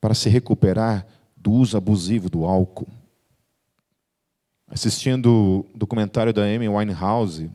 para 0.00 0.14
se 0.14 0.28
recuperar 0.28 1.06
do 1.36 1.50
uso 1.50 1.76
abusivo 1.76 2.30
do 2.30 2.44
álcool. 2.44 2.88
Assistindo 4.68 5.66
o 5.74 5.78
documentário 5.78 6.32
da 6.32 6.42
Amy 6.42 6.68
Winehouse, 6.68 7.50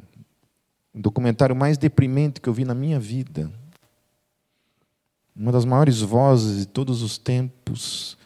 um 0.93 0.99
documentário 0.99 1.55
mais 1.55 1.77
deprimente 1.77 2.41
que 2.41 2.49
eu 2.49 2.53
vi 2.53 2.65
na 2.65 2.73
minha 2.73 2.99
vida. 2.99 3.51
Uma 5.39 5.53
das 5.53 5.63
maiores 5.63 6.01
vozes 6.01 6.59
de 6.59 6.65
todos 6.65 7.01
os 7.01 7.17
tempos. 7.17 8.17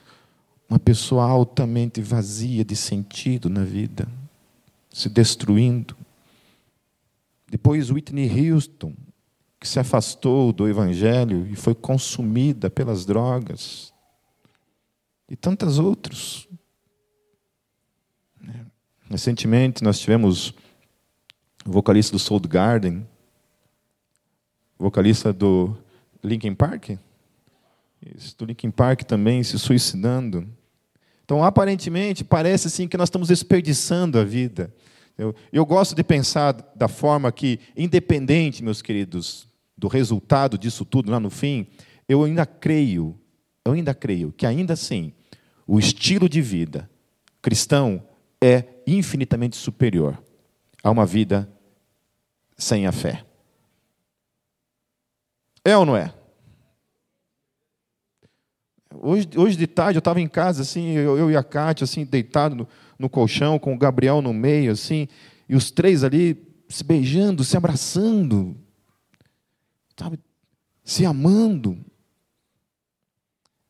Uma 0.67 0.80
pessoa 0.80 1.23
altamente 1.26 2.02
vazia 2.02 2.65
de 2.65 2.76
sentido 2.76 3.52
na 3.52 3.63
vida, 3.63 4.08
se 4.91 5.08
destruindo. 5.10 5.95
Depois 7.47 7.91
Whitney 7.91 8.49
Houston, 8.49 8.95
que 9.60 9.67
se 9.67 9.80
afastou 9.80 10.52
do 10.52 10.67
evangelho 10.67 11.45
e 11.45 11.56
foi 11.56 11.76
consumida 11.76 12.67
pelas 12.67 13.06
drogas 13.06 13.93
e 15.30 15.36
tantos 15.36 15.78
outros. 15.78 16.49
Recentemente 19.08 19.84
nós 19.84 19.99
tivemos 19.99 20.49
o 21.63 21.71
vocalista 21.71 22.13
do 22.13 22.19
Soul 22.19 22.39
Garden, 22.39 23.08
vocalista 24.80 25.32
do 25.32 25.78
Linkin 26.23 26.55
Park, 26.55 26.91
Isso, 28.15 28.38
do 28.38 28.45
Linkin 28.45 28.71
Park 28.71 29.03
também 29.03 29.43
se 29.43 29.57
suicidando. 29.59 30.47
Então, 31.23 31.43
aparentemente, 31.43 32.23
parece 32.23 32.67
assim 32.67 32.88
que 32.88 32.97
nós 32.97 33.07
estamos 33.07 33.27
desperdiçando 33.29 34.19
a 34.19 34.23
vida. 34.23 34.73
Eu, 35.17 35.33
eu 35.51 35.65
gosto 35.65 35.95
de 35.95 36.03
pensar 36.03 36.53
da 36.75 36.88
forma 36.88 37.31
que, 37.31 37.59
independente, 37.75 38.63
meus 38.63 38.81
queridos, 38.81 39.47
do 39.77 39.88
resultado 39.88 40.57
disso 40.57 40.86
tudo 40.86 41.12
lá 41.12 41.19
no 41.19 41.29
fim, 41.29 41.67
eu 42.07 42.23
ainda 42.23 42.45
creio, 42.45 43.19
eu 43.65 43.73
ainda 43.73 43.93
creio 43.93 44.31
que 44.31 44.45
ainda 44.45 44.73
assim 44.73 45.13
o 45.65 45.79
estilo 45.79 46.27
de 46.27 46.41
vida 46.41 46.89
cristão 47.41 48.03
é 48.41 48.65
infinitamente 48.86 49.55
superior 49.55 50.21
a 50.81 50.91
uma 50.91 51.05
vida 51.05 51.49
sem 52.57 52.86
a 52.86 52.91
fé. 52.91 53.25
É 55.65 55.78
ou 55.78 55.86
não 55.86 55.95
é? 55.95 56.13
Hoje, 58.95 59.28
hoje 59.36 59.58
de 59.58 59.67
tarde 59.67 59.97
eu 59.97 59.99
estava 59.99 60.21
em 60.21 60.28
casa, 60.28 60.62
assim, 60.62 60.91
eu, 60.91 61.17
eu, 61.17 61.32
e 61.32 61.36
a 61.36 61.43
Kátia, 61.43 61.84
assim, 61.86 62.06
deitado 62.06 62.56
no, 62.56 62.67
no 62.97 63.10
colchão, 63.10 63.58
com 63.58 63.73
o 63.73 63.78
Gabriel 63.78 64.21
no 64.21 64.34
meio, 64.34 64.71
assim, 64.71 65.08
e 65.47 65.56
os 65.56 65.71
três 65.71 66.04
ali 66.04 66.41
se 66.69 66.84
beijando, 66.84 67.43
se 67.43 67.58
abraçando, 67.58 68.56
sabe, 69.97 70.19
se 70.84 71.06
amando. 71.06 71.84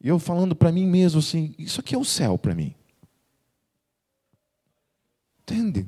E 0.02 0.08
eu 0.10 0.20
falando 0.20 0.56
para 0.56 0.72
mim 0.72 0.86
mesmo 0.86 1.20
assim: 1.20 1.56
isso 1.58 1.80
aqui 1.80 1.96
é 1.96 1.98
o 1.98 2.04
céu 2.04 2.38
para 2.38 2.54
mim. 2.54 2.76
Entende? 5.42 5.88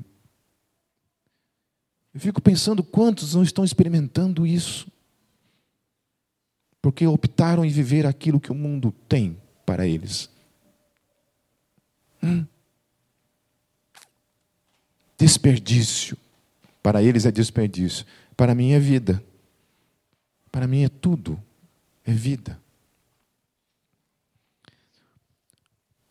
Eu 2.13 2.19
fico 2.19 2.41
pensando 2.41 2.81
quantos 2.83 3.35
não 3.35 3.43
estão 3.43 3.63
experimentando 3.63 4.47
isso. 4.47 4.87
Porque 6.85 7.07
optaram 7.07 7.65
em 7.65 7.69
viver 7.69 8.05
aquilo 8.05 8.39
que 8.39 8.51
o 8.51 8.53
mundo 8.53 8.93
tem 9.09 9.41
para 9.65 9.87
eles. 9.87 10.29
Hum. 12.21 12.45
Desperdício. 15.17 16.15
Para 16.83 17.01
eles 17.01 17.25
é 17.25 17.31
desperdício. 17.31 18.05
Para 18.37 18.53
mim 18.53 18.73
é 18.73 18.79
vida. 18.79 19.23
Para 20.51 20.67
mim 20.67 20.83
é 20.83 20.87
tudo. 20.87 21.41
É 22.05 22.11
vida. 22.11 22.61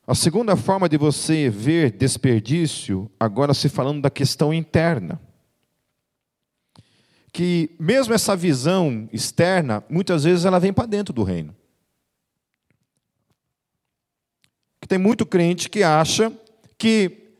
A 0.05 0.15
segunda 0.17 0.57
forma 0.57 0.89
de 0.89 0.99
você 0.99 1.49
ver 1.49 1.93
desperdício, 1.93 3.09
agora 3.21 3.55
se 3.55 3.69
falando 3.69 4.03
da 4.03 4.11
questão 4.11 4.53
interna. 4.53 5.21
Que 7.35 7.75
mesmo 7.81 8.15
essa 8.15 8.37
visão 8.37 9.09
externa, 9.13 9.83
muitas 9.91 10.23
vezes 10.23 10.45
ela 10.45 10.61
vem 10.61 10.73
para 10.73 10.87
dentro 10.87 11.13
do 11.13 11.25
reino. 11.25 11.53
Que 14.81 14.87
tem 14.87 14.99
muito 14.99 15.27
crente 15.27 15.69
que 15.69 15.83
acha 15.83 16.33
que 16.79 17.33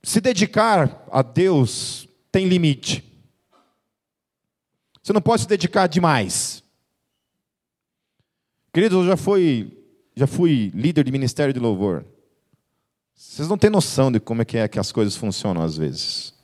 se 0.00 0.20
dedicar 0.20 1.04
a 1.10 1.22
Deus 1.22 2.08
tem 2.30 2.46
limite. 2.46 3.02
Você 5.02 5.12
não 5.12 5.20
pode 5.20 5.42
se 5.42 5.48
dedicar 5.48 5.88
demais. 5.88 6.62
Queridos, 8.72 8.98
eu 8.98 9.06
já 9.08 9.16
fui 9.16 9.76
já 10.14 10.28
fui 10.28 10.70
líder 10.72 11.02
de 11.02 11.10
ministério 11.10 11.52
de 11.52 11.58
louvor. 11.58 12.06
Vocês 13.12 13.48
não 13.48 13.58
têm 13.58 13.70
noção 13.70 14.12
de 14.12 14.20
como 14.20 14.42
é 14.42 14.44
que, 14.44 14.56
é 14.56 14.68
que 14.68 14.78
as 14.78 14.92
coisas 14.92 15.16
funcionam 15.16 15.62
às 15.62 15.76
vezes. 15.76 16.35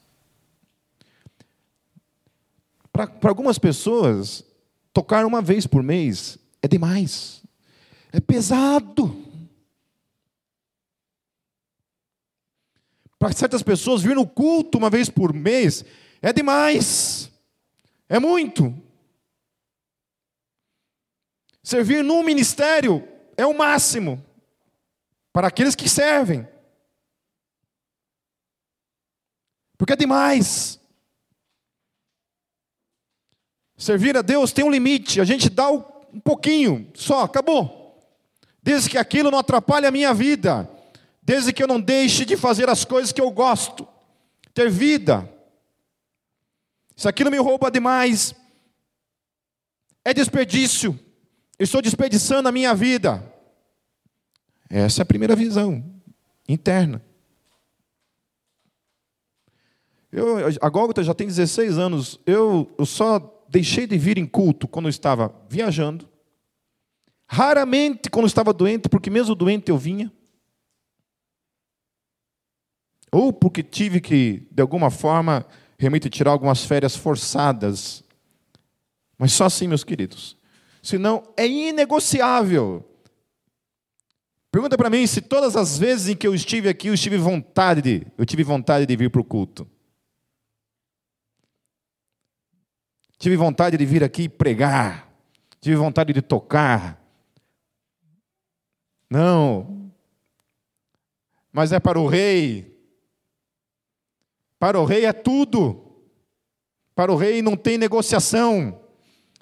Para 2.92 3.10
algumas 3.24 3.58
pessoas, 3.58 4.44
tocar 4.92 5.24
uma 5.24 5.40
vez 5.40 5.66
por 5.66 5.82
mês 5.82 6.38
é 6.60 6.68
demais. 6.68 7.42
É 8.12 8.20
pesado. 8.20 9.16
Para 13.18 13.32
certas 13.32 13.62
pessoas, 13.62 14.02
vir 14.02 14.14
no 14.14 14.26
culto 14.26 14.76
uma 14.76 14.90
vez 14.90 15.08
por 15.08 15.32
mês 15.32 15.84
é 16.20 16.32
demais. 16.32 17.30
É 18.08 18.18
muito. 18.18 18.76
Servir 21.62 22.02
num 22.04 22.22
ministério 22.22 23.08
é 23.36 23.46
o 23.46 23.56
máximo 23.56 24.22
para 25.32 25.46
aqueles 25.46 25.74
que 25.74 25.88
servem. 25.88 26.46
Porque 29.78 29.94
é 29.94 29.96
demais. 29.96 30.81
Servir 33.82 34.16
a 34.16 34.22
Deus 34.22 34.52
tem 34.52 34.64
um 34.64 34.70
limite, 34.70 35.20
a 35.20 35.24
gente 35.24 35.50
dá 35.50 35.68
um 35.68 36.20
pouquinho, 36.22 36.88
só, 36.94 37.24
acabou. 37.24 38.00
Desde 38.62 38.88
que 38.88 38.96
aquilo 38.96 39.28
não 39.28 39.40
atrapalhe 39.40 39.84
a 39.86 39.90
minha 39.90 40.14
vida, 40.14 40.70
desde 41.20 41.52
que 41.52 41.60
eu 41.60 41.66
não 41.66 41.80
deixe 41.80 42.24
de 42.24 42.36
fazer 42.36 42.68
as 42.68 42.84
coisas 42.84 43.10
que 43.10 43.20
eu 43.20 43.28
gosto, 43.32 43.88
ter 44.54 44.70
vida. 44.70 45.28
Se 46.94 47.08
aquilo 47.08 47.28
me 47.28 47.38
rouba 47.38 47.72
demais, 47.72 48.36
é 50.04 50.14
desperdício. 50.14 50.96
Eu 51.58 51.64
estou 51.64 51.82
desperdiçando 51.82 52.48
a 52.48 52.52
minha 52.52 52.76
vida. 52.76 53.20
Essa 54.70 55.00
é 55.00 55.02
a 55.02 55.06
primeira 55.06 55.34
visão 55.34 55.84
interna. 56.48 57.04
Eu, 60.12 60.36
a 60.60 60.68
Gólgota 60.68 61.02
já 61.02 61.14
tem 61.14 61.26
16 61.26 61.78
anos. 61.78 62.20
Eu, 62.24 62.72
eu 62.78 62.86
só 62.86 63.31
deixei 63.52 63.86
de 63.86 63.98
vir 63.98 64.16
em 64.16 64.26
culto 64.26 64.66
quando 64.66 64.86
eu 64.86 64.90
estava 64.90 65.32
viajando. 65.48 66.08
Raramente 67.28 68.10
quando 68.10 68.24
eu 68.24 68.28
estava 68.28 68.52
doente, 68.52 68.88
porque 68.88 69.10
mesmo 69.10 69.34
doente 69.34 69.70
eu 69.70 69.76
vinha. 69.76 70.10
Ou 73.12 73.32
porque 73.32 73.62
tive 73.62 74.00
que, 74.00 74.48
de 74.50 74.62
alguma 74.62 74.90
forma, 74.90 75.46
realmente 75.78 76.08
tirar 76.08 76.30
algumas 76.30 76.64
férias 76.64 76.96
forçadas. 76.96 78.02
Mas 79.18 79.32
só 79.32 79.44
assim, 79.44 79.68
meus 79.68 79.84
queridos. 79.84 80.36
Senão 80.82 81.22
é 81.36 81.46
inegociável 81.46 82.88
Pergunta 84.52 84.76
para 84.76 84.90
mim 84.90 85.06
se 85.06 85.22
todas 85.22 85.56
as 85.56 85.78
vezes 85.78 86.08
em 86.10 86.14
que 86.14 86.26
eu 86.26 86.34
estive 86.34 86.68
aqui, 86.68 86.88
eu 86.88 86.96
tive 86.96 87.16
vontade 87.16 87.80
de, 87.80 88.06
eu 88.18 88.26
tive 88.26 88.44
vontade 88.44 88.84
de 88.84 88.94
vir 88.94 89.08
para 89.08 89.22
o 89.22 89.24
culto. 89.24 89.66
Tive 93.22 93.36
vontade 93.36 93.76
de 93.76 93.86
vir 93.86 94.02
aqui 94.02 94.28
pregar, 94.28 95.08
tive 95.60 95.76
vontade 95.76 96.12
de 96.12 96.20
tocar. 96.20 97.00
Não. 99.08 99.92
Mas 101.52 101.70
é 101.70 101.78
para 101.78 102.00
o 102.00 102.08
rei. 102.08 102.76
Para 104.58 104.80
o 104.80 104.84
rei 104.84 105.06
é 105.06 105.12
tudo. 105.12 106.02
Para 106.96 107.12
o 107.12 107.16
rei 107.16 107.40
não 107.42 107.56
tem 107.56 107.78
negociação. 107.78 108.80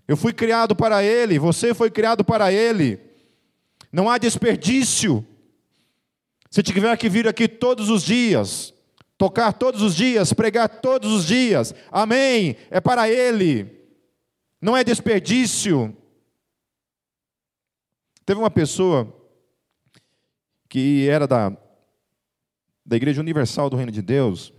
Eu 0.07 0.15
fui 0.15 0.35
criado 0.35 0.77
para 0.77 1.03
ele, 1.03 1.39
você 1.39 1.73
foi 1.73 1.91
criado 1.91 2.23
para 2.23 2.53
ele. 2.53 3.01
Não 3.91 4.11
há 4.11 4.19
desperdício. 4.19 5.27
Se 6.51 6.63
tiver 6.63 6.95
que 6.99 7.09
vir 7.09 7.27
aqui 7.27 7.49
todos 7.49 7.89
os 7.89 8.03
dias, 8.03 8.75
tocar 9.21 9.53
todos 9.53 9.83
os 9.83 9.95
dias, 9.95 10.33
pregar 10.33 10.67
todos 10.81 11.13
os 11.13 11.27
dias, 11.27 11.75
amém, 11.93 12.57
é 12.71 12.81
para 12.81 13.07
Ele, 13.07 13.71
não 14.59 14.75
é 14.75 14.83
desperdício. 14.83 15.95
Teve 18.25 18.41
uma 18.41 18.51
pessoa 18.51 19.15
que 20.71 21.07
era 21.07 21.27
da, 21.27 21.55
da 22.87 22.97
Igreja 22.97 23.21
Universal 23.21 23.69
do 23.69 23.77
Reino 23.77 23.93
de 23.93 24.01
Deus, 24.01 24.55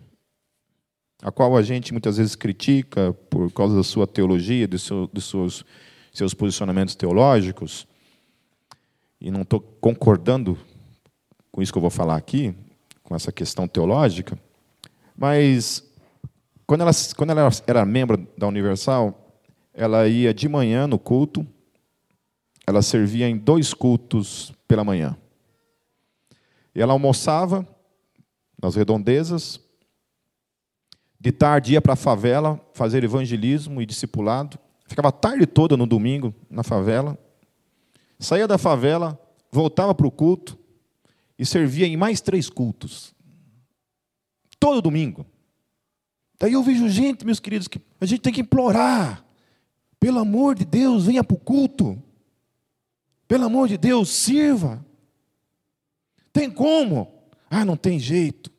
a 1.23 1.31
qual 1.31 1.57
a 1.57 1.63
gente 1.63 1.91
muitas 1.91 2.17
vezes 2.17 2.35
critica 2.35 3.13
por 3.31 3.51
causa 3.51 3.75
da 3.75 3.83
sua 3.83 4.05
teologia, 4.05 4.67
dos 4.67 4.87
dos 5.11 5.27
seus, 5.27 5.65
seus 6.13 6.35
posicionamentos 6.35 6.93
teológicos, 6.93 7.87
e 9.19 9.31
não 9.31 9.41
estou 9.41 9.59
concordando 9.59 10.55
com 11.51 11.63
isso 11.63 11.71
que 11.71 11.79
eu 11.79 11.81
vou 11.81 11.89
falar 11.89 12.15
aqui, 12.15 12.53
com 13.01 13.15
essa 13.15 13.31
questão 13.31 13.67
teológica, 13.67 14.37
mas 15.21 15.87
quando 16.65 16.81
ela, 16.81 16.91
quando 17.15 17.29
ela 17.29 17.47
era 17.67 17.85
membro 17.85 18.27
da 18.35 18.47
Universal, 18.47 19.37
ela 19.71 20.07
ia 20.07 20.33
de 20.33 20.49
manhã 20.49 20.87
no 20.87 20.97
culto, 20.97 21.45
ela 22.65 22.81
servia 22.81 23.29
em 23.29 23.37
dois 23.37 23.71
cultos 23.71 24.51
pela 24.67 24.83
manhã. 24.83 25.15
E 26.73 26.81
ela 26.81 26.93
almoçava 26.93 27.67
nas 28.59 28.75
redondezas, 28.75 29.59
de 31.19 31.31
tarde 31.31 31.73
ia 31.73 31.81
para 31.83 31.93
a 31.93 31.95
favela 31.95 32.59
fazer 32.73 33.03
evangelismo 33.03 33.79
e 33.79 33.85
discipulado, 33.85 34.57
ficava 34.87 35.09
a 35.09 35.11
tarde 35.11 35.45
toda 35.45 35.77
no 35.77 35.85
domingo 35.85 36.33
na 36.49 36.63
favela, 36.63 37.15
saía 38.17 38.47
da 38.47 38.57
favela, 38.57 39.21
voltava 39.51 39.93
para 39.93 40.07
o 40.07 40.11
culto, 40.11 40.57
e 41.37 41.45
servia 41.45 41.85
em 41.85 41.95
mais 41.95 42.21
três 42.21 42.49
cultos. 42.49 43.13
Todo 44.61 44.79
domingo. 44.79 45.25
Daí 46.39 46.53
eu 46.53 46.61
vejo 46.61 46.87
gente, 46.87 47.25
meus 47.25 47.39
queridos, 47.39 47.67
que 47.67 47.81
a 47.99 48.05
gente 48.05 48.21
tem 48.21 48.31
que 48.31 48.41
implorar. 48.41 49.25
Pelo 49.99 50.19
amor 50.19 50.53
de 50.53 50.63
Deus, 50.63 51.07
venha 51.07 51.23
para 51.23 51.35
o 51.35 51.39
culto. 51.39 51.99
Pelo 53.27 53.45
amor 53.45 53.67
de 53.67 53.75
Deus, 53.75 54.09
sirva. 54.09 54.85
Tem 56.31 56.47
como? 56.47 57.11
Ah, 57.49 57.65
não 57.65 57.75
tem 57.75 57.97
jeito. 57.97 58.51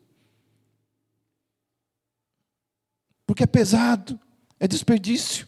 Porque 3.25 3.45
é 3.45 3.47
pesado, 3.47 4.19
é 4.59 4.67
desperdício. 4.67 5.47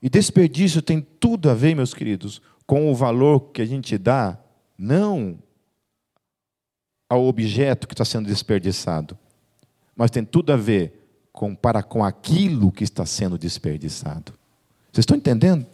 E 0.00 0.08
desperdício 0.08 0.80
tem 0.80 1.02
tudo 1.02 1.50
a 1.50 1.54
ver, 1.54 1.76
meus 1.76 1.92
queridos, 1.92 2.40
com 2.66 2.90
o 2.90 2.94
valor 2.94 3.52
que 3.52 3.60
a 3.60 3.66
gente 3.66 3.98
dá 3.98 4.42
não 4.78 5.38
ao 7.08 7.24
objeto 7.24 7.86
que 7.86 7.94
está 7.94 8.04
sendo 8.04 8.26
desperdiçado, 8.26 9.18
mas 9.94 10.10
tem 10.10 10.24
tudo 10.24 10.52
a 10.52 10.56
ver 10.56 11.06
com, 11.32 11.54
para 11.54 11.82
com 11.82 12.04
aquilo 12.04 12.72
que 12.72 12.84
está 12.84 13.06
sendo 13.06 13.38
desperdiçado. 13.38 14.32
Vocês 14.92 15.02
estão 15.02 15.16
entendendo? 15.16 15.66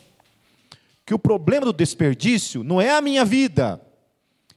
Que 1.06 1.14
o 1.14 1.18
problema 1.18 1.66
do 1.66 1.72
desperdício 1.72 2.62
não 2.62 2.80
é 2.80 2.90
a 2.90 3.00
minha 3.00 3.24
vida, 3.24 3.80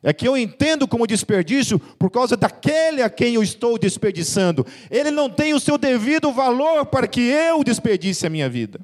é 0.04 0.14
que 0.14 0.28
eu 0.28 0.38
entendo 0.38 0.88
como 0.88 1.08
desperdício 1.08 1.80
por 1.80 2.12
causa 2.12 2.38
daquele 2.38 3.02
a 3.02 3.10
quem 3.10 3.36
eu 3.36 3.42
estou 3.42 3.78
desperdiçando. 3.78 4.66
Ele 4.92 5.10
não 5.10 5.30
tem 5.30 5.56
o 5.56 5.60
seu 5.60 5.80
devido 5.80 6.32
valor 6.32 6.86
para 6.86 7.08
que 7.08 7.22
eu 7.22 7.64
desperdice 7.64 8.28
a 8.28 8.30
minha 8.30 8.48
vida. 8.48 8.80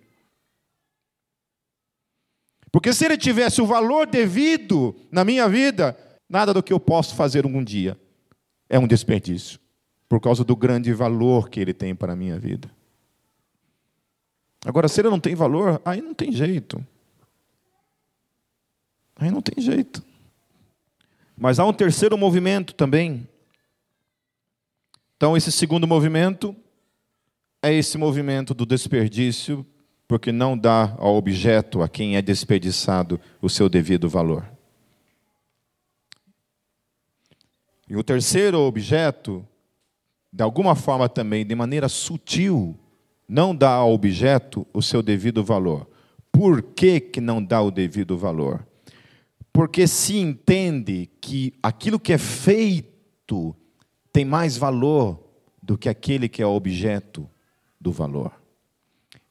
Porque 2.72 2.92
se 2.94 3.06
ele 3.06 3.18
tivesse 3.18 3.62
o 3.62 3.68
valor 3.68 4.08
devido 4.08 4.96
na 5.12 5.24
minha 5.24 5.48
vida, 5.48 5.96
nada 6.32 6.54
do 6.54 6.64
que 6.64 6.72
eu 6.72 6.80
posso 6.80 7.14
fazer 7.14 7.44
algum 7.44 7.62
dia 7.62 8.00
é 8.70 8.80
um 8.80 8.88
desperdício, 8.88 9.60
por 10.08 10.22
causa 10.22 10.46
do 10.46 10.56
grande 10.56 10.94
valor 10.94 11.50
que 11.50 11.60
ele 11.60 11.74
tem 11.74 11.94
para 11.94 12.14
a 12.14 12.16
minha 12.16 12.40
vida. 12.40 12.72
Agora, 14.66 14.88
se 14.88 15.02
ele 15.02 15.10
não 15.10 15.20
tem 15.20 15.36
valor, 15.36 15.82
aí 15.84 16.02
não 16.02 16.14
tem 16.14 16.32
jeito. 16.32 16.84
Aí 19.18 19.30
não 19.30 19.42
tem 19.42 19.62
jeito. 19.62 20.02
Mas 21.36 21.60
há 21.60 21.66
um 21.66 21.74
terceiro 21.74 22.18
movimento 22.18 22.74
também. 22.74 23.28
Então, 25.18 25.36
esse 25.36 25.52
segundo 25.52 25.86
movimento 25.86 26.56
é 27.62 27.74
esse 27.74 27.98
movimento 27.98 28.54
do 28.54 28.66
desperdício 28.66 29.66
porque 30.08 30.32
não 30.32 30.58
dá 30.58 30.96
ao 30.98 31.16
objeto 31.16 31.82
a 31.82 31.90
quem 31.90 32.16
é 32.16 32.22
desperdiçado 32.22 33.20
o 33.42 33.50
seu 33.50 33.68
devido 33.68 34.08
valor. 34.08 34.46
E 37.92 37.96
o 37.98 38.02
terceiro 38.06 38.58
objeto, 38.58 39.46
de 40.32 40.42
alguma 40.42 40.76
forma 40.76 41.10
também, 41.10 41.46
de 41.46 41.54
maneira 41.54 41.90
sutil, 41.90 42.80
não 43.28 43.54
dá 43.54 43.72
ao 43.72 43.92
objeto 43.92 44.66
o 44.74 44.82
seu 44.82 45.04
devido 45.04 45.44
valor. 45.44 45.90
Por 46.32 46.62
que, 46.62 47.02
que 47.02 47.20
não 47.20 47.44
dá 47.44 47.62
o 47.62 47.70
devido 47.70 48.18
valor? 48.18 48.66
Porque 49.52 49.86
se 49.88 50.16
entende 50.16 51.10
que 51.20 51.54
aquilo 51.62 52.00
que 52.00 52.14
é 52.14 52.18
feito 52.18 53.54
tem 54.14 54.24
mais 54.24 54.56
valor 54.56 55.22
do 55.62 55.78
que 55.78 55.90
aquele 55.90 56.30
que 56.30 56.42
é 56.42 56.46
objeto 56.46 57.30
do 57.78 57.92
valor. 57.92 58.32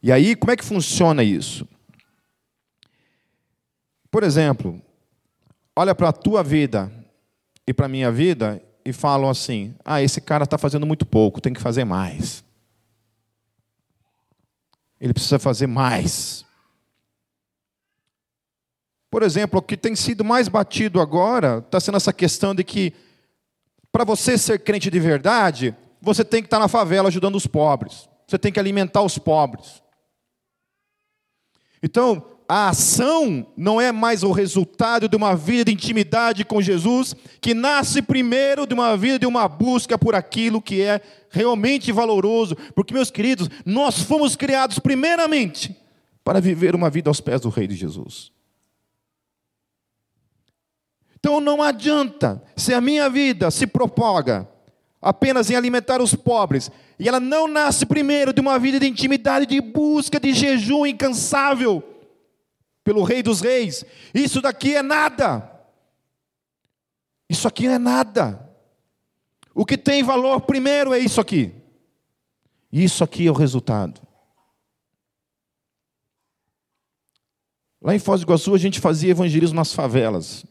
E 0.02 0.12
aí, 0.12 0.36
como 0.36 0.52
é 0.52 0.56
que 0.56 0.64
funciona 0.66 1.24
isso? 1.24 1.66
Por 4.10 4.22
exemplo, 4.22 4.82
olha 5.74 5.94
para 5.94 6.10
a 6.10 6.12
tua 6.12 6.42
vida 6.42 6.99
e 7.66 7.72
para 7.72 7.86
a 7.86 7.88
minha 7.88 8.10
vida 8.10 8.62
e 8.84 8.92
falam 8.92 9.28
assim: 9.28 9.74
ah, 9.84 10.02
esse 10.02 10.20
cara 10.20 10.44
está 10.44 10.58
fazendo 10.58 10.86
muito 10.86 11.06
pouco, 11.06 11.40
tem 11.40 11.52
que 11.52 11.60
fazer 11.60 11.84
mais. 11.84 12.44
Ele 15.00 15.14
precisa 15.14 15.38
fazer 15.38 15.66
mais. 15.66 16.44
Por 19.10 19.22
exemplo, 19.22 19.58
o 19.58 19.62
que 19.62 19.76
tem 19.76 19.96
sido 19.96 20.24
mais 20.24 20.46
batido 20.46 21.00
agora 21.00 21.58
está 21.58 21.80
sendo 21.80 21.96
essa 21.96 22.12
questão 22.12 22.54
de 22.54 22.62
que, 22.62 22.92
para 23.90 24.04
você 24.04 24.38
ser 24.38 24.60
crente 24.60 24.90
de 24.90 25.00
verdade, 25.00 25.74
você 26.00 26.24
tem 26.24 26.42
que 26.42 26.46
estar 26.46 26.58
tá 26.58 26.62
na 26.62 26.68
favela 26.68 27.08
ajudando 27.08 27.34
os 27.34 27.46
pobres, 27.46 28.08
você 28.26 28.38
tem 28.38 28.52
que 28.52 28.60
alimentar 28.60 29.02
os 29.02 29.18
pobres. 29.18 29.82
Então, 31.82 32.24
a 32.52 32.70
ação 32.70 33.46
não 33.56 33.80
é 33.80 33.92
mais 33.92 34.24
o 34.24 34.32
resultado 34.32 35.08
de 35.08 35.14
uma 35.14 35.36
vida 35.36 35.66
de 35.66 35.72
intimidade 35.72 36.44
com 36.44 36.60
Jesus, 36.60 37.14
que 37.40 37.54
nasce 37.54 38.02
primeiro 38.02 38.66
de 38.66 38.74
uma 38.74 38.96
vida 38.96 39.20
de 39.20 39.26
uma 39.26 39.46
busca 39.46 39.96
por 39.96 40.16
aquilo 40.16 40.60
que 40.60 40.82
é 40.82 41.00
realmente 41.30 41.92
valoroso, 41.92 42.56
porque, 42.74 42.92
meus 42.92 43.08
queridos, 43.08 43.48
nós 43.64 44.02
fomos 44.02 44.34
criados 44.34 44.80
primeiramente 44.80 45.76
para 46.24 46.40
viver 46.40 46.74
uma 46.74 46.90
vida 46.90 47.08
aos 47.08 47.20
pés 47.20 47.40
do 47.42 47.50
Rei 47.50 47.68
de 47.68 47.76
Jesus. 47.76 48.32
Então 51.20 51.40
não 51.40 51.62
adianta 51.62 52.42
se 52.56 52.74
a 52.74 52.80
minha 52.80 53.08
vida 53.08 53.48
se 53.52 53.64
propaga 53.64 54.48
apenas 55.00 55.50
em 55.50 55.54
alimentar 55.54 56.02
os 56.02 56.16
pobres, 56.16 56.68
e 56.98 57.08
ela 57.08 57.20
não 57.20 57.46
nasce 57.46 57.86
primeiro 57.86 58.32
de 58.32 58.40
uma 58.40 58.58
vida 58.58 58.80
de 58.80 58.88
intimidade, 58.88 59.46
de 59.46 59.60
busca, 59.60 60.18
de 60.18 60.32
jejum 60.32 60.84
incansável 60.84 61.89
pelo 62.84 63.02
Rei 63.02 63.22
dos 63.22 63.40
Reis. 63.40 63.84
Isso 64.14 64.40
daqui 64.40 64.74
é 64.76 64.82
nada. 64.82 65.50
Isso 67.28 67.46
aqui 67.46 67.66
não 67.66 67.74
é 67.74 67.78
nada. 67.78 68.48
O 69.54 69.64
que 69.64 69.76
tem 69.76 70.02
valor 70.02 70.40
primeiro 70.40 70.92
é 70.92 70.98
isso 70.98 71.20
aqui. 71.20 71.52
Isso 72.72 73.02
aqui 73.02 73.26
é 73.26 73.30
o 73.30 73.34
resultado. 73.34 74.00
Lá 77.82 77.94
em 77.94 77.98
Foz 77.98 78.20
do 78.20 78.24
Iguaçu 78.24 78.54
a 78.54 78.58
gente 78.58 78.78
fazia 78.78 79.10
evangelismo 79.10 79.56
nas 79.56 79.72
favelas. 79.72 80.44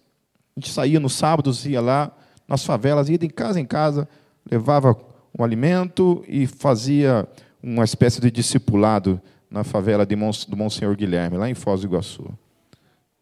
A 0.56 0.60
gente 0.60 0.72
saía 0.72 1.00
nos 1.00 1.14
sábados, 1.14 1.66
ia 1.66 1.80
lá 1.80 2.12
nas 2.48 2.66
favelas, 2.66 3.08
ia 3.08 3.18
de 3.18 3.30
casa 3.30 3.60
em 3.60 3.66
casa, 3.66 4.10
levava 4.50 4.98
um 5.38 5.44
alimento 5.44 6.24
e 6.28 6.48
fazia 6.48 7.28
uma 7.62 7.84
espécie 7.84 8.20
de 8.20 8.32
discipulado 8.32 9.22
na 9.50 9.64
favela 9.64 10.06
de 10.06 10.16
do 10.16 10.58
Monsenhor 10.58 10.96
Guilherme, 10.96 11.38
lá 11.38 11.50
em 11.50 11.56
Foz 11.56 11.82
do 11.82 11.88
Iguaçu. 11.88 12.30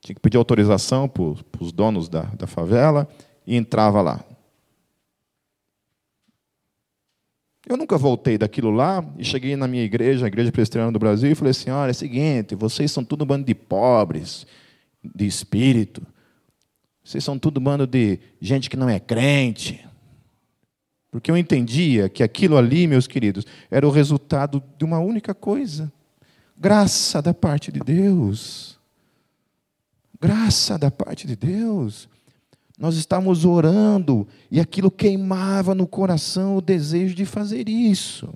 Tinha 0.02 0.16
que 0.16 0.22
pedir 0.22 0.38
autorização 0.38 1.08
para 1.08 1.24
os 1.62 1.72
donos 1.72 2.10
da, 2.10 2.24
da 2.24 2.48
favela 2.48 3.08
e 3.46 3.56
entrava 3.56 4.02
lá. 4.02 4.24
Eu 7.68 7.76
nunca 7.76 7.98
voltei 7.98 8.38
daquilo 8.38 8.72
lá 8.72 9.04
e 9.18 9.26
cheguei 9.26 9.58
na 9.58 9.68
minha 9.68 9.84
igreja, 9.84 10.26
a 10.26 10.28
Igreja 10.28 10.52
Presbiteriana 10.54 10.92
do 10.92 11.00
Brasil, 11.00 11.30
e 11.30 11.36
falei 11.36 11.52
assim: 11.52 11.70
olha, 11.70 11.90
é 11.90 11.92
o 11.92 11.96
seguinte, 11.96 12.56
vocês 12.56 12.92
são 12.92 13.04
tudo 13.04 13.24
um 13.24 13.28
bando 13.28 13.46
de 13.46 13.54
pobres, 13.54 14.48
de 15.04 15.26
espírito. 15.26 16.02
Vocês 17.04 17.24
são 17.24 17.38
tudo 17.38 17.60
um 17.60 17.64
bando 17.64 17.86
de 17.86 18.20
gente 18.40 18.70
que 18.70 18.78
não 18.78 18.90
é 18.90 19.00
crente. 19.00 19.86
Porque 21.12 21.30
eu 21.30 21.36
entendia 21.36 22.08
que 22.08 22.24
aquilo 22.24 22.58
ali, 22.58 22.88
meus 22.88 23.08
queridos, 23.08 23.46
era 23.72 23.86
o 23.86 23.92
resultado 23.92 24.64
de 24.78 24.86
uma 24.86 25.00
única 25.00 25.34
coisa: 25.34 25.92
graça 26.58 27.22
da 27.22 27.34
parte 27.34 27.72
de 27.72 27.80
Deus. 27.80 28.80
Graça 30.20 30.78
da 30.78 30.90
parte 30.90 31.28
de 31.28 31.36
Deus. 31.36 32.10
Nós 32.78 32.96
estávamos 32.96 33.46
orando 33.46 34.28
e 34.52 34.60
aquilo 34.60 34.92
queimava 34.92 35.74
no 35.74 35.88
coração 35.88 36.58
o 36.58 36.62
desejo 36.62 37.16
de 37.16 37.26
fazer 37.26 37.70
isso. 37.70 38.34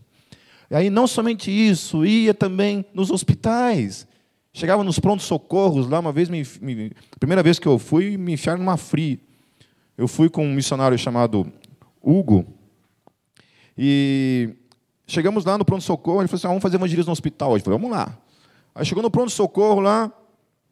E 0.70 0.76
aí, 0.76 0.90
não 0.90 1.06
somente 1.06 1.52
isso, 1.52 2.06
ia 2.06 2.34
também 2.34 2.86
nos 2.94 3.12
hospitais. 3.12 4.08
Chegava 4.54 4.84
nos 4.84 5.00
prontos 5.00 5.26
socorros 5.26 5.88
lá, 5.88 6.00
uma 6.00 6.12
vez, 6.12 6.30
me, 6.30 6.46
me, 6.62 6.92
primeira 7.20 7.44
vez 7.44 7.60
que 7.60 7.68
eu 7.68 7.78
fui, 7.78 8.18
me 8.18 8.34
enfiaram 8.34 8.60
numa 8.60 8.78
fria. 8.78 9.20
Eu 9.98 10.08
fui 10.08 10.30
com 10.30 10.46
um 10.46 10.54
missionário 10.54 10.98
chamado 10.98 11.52
Hugo, 12.02 12.46
e 13.78 14.56
chegamos 15.12 15.46
lá 15.46 15.58
no 15.58 15.66
pronto-socorro, 15.66 16.22
ele 16.22 16.28
falou 16.28 16.38
assim, 16.38 16.48
ah, 16.48 16.50
vamos 16.50 16.62
fazer 16.62 16.78
evangelismo 16.78 17.10
no 17.10 17.14
hospital 17.14 17.52
hoje. 17.52 17.62
Eu 17.62 17.66
falei, 17.66 17.80
vamos 17.80 17.96
lá. 17.96 18.18
Aí 18.74 18.86
chegou 18.86 19.04
no 19.04 19.12
pronto-socorro 19.12 19.82
lá, 19.82 20.12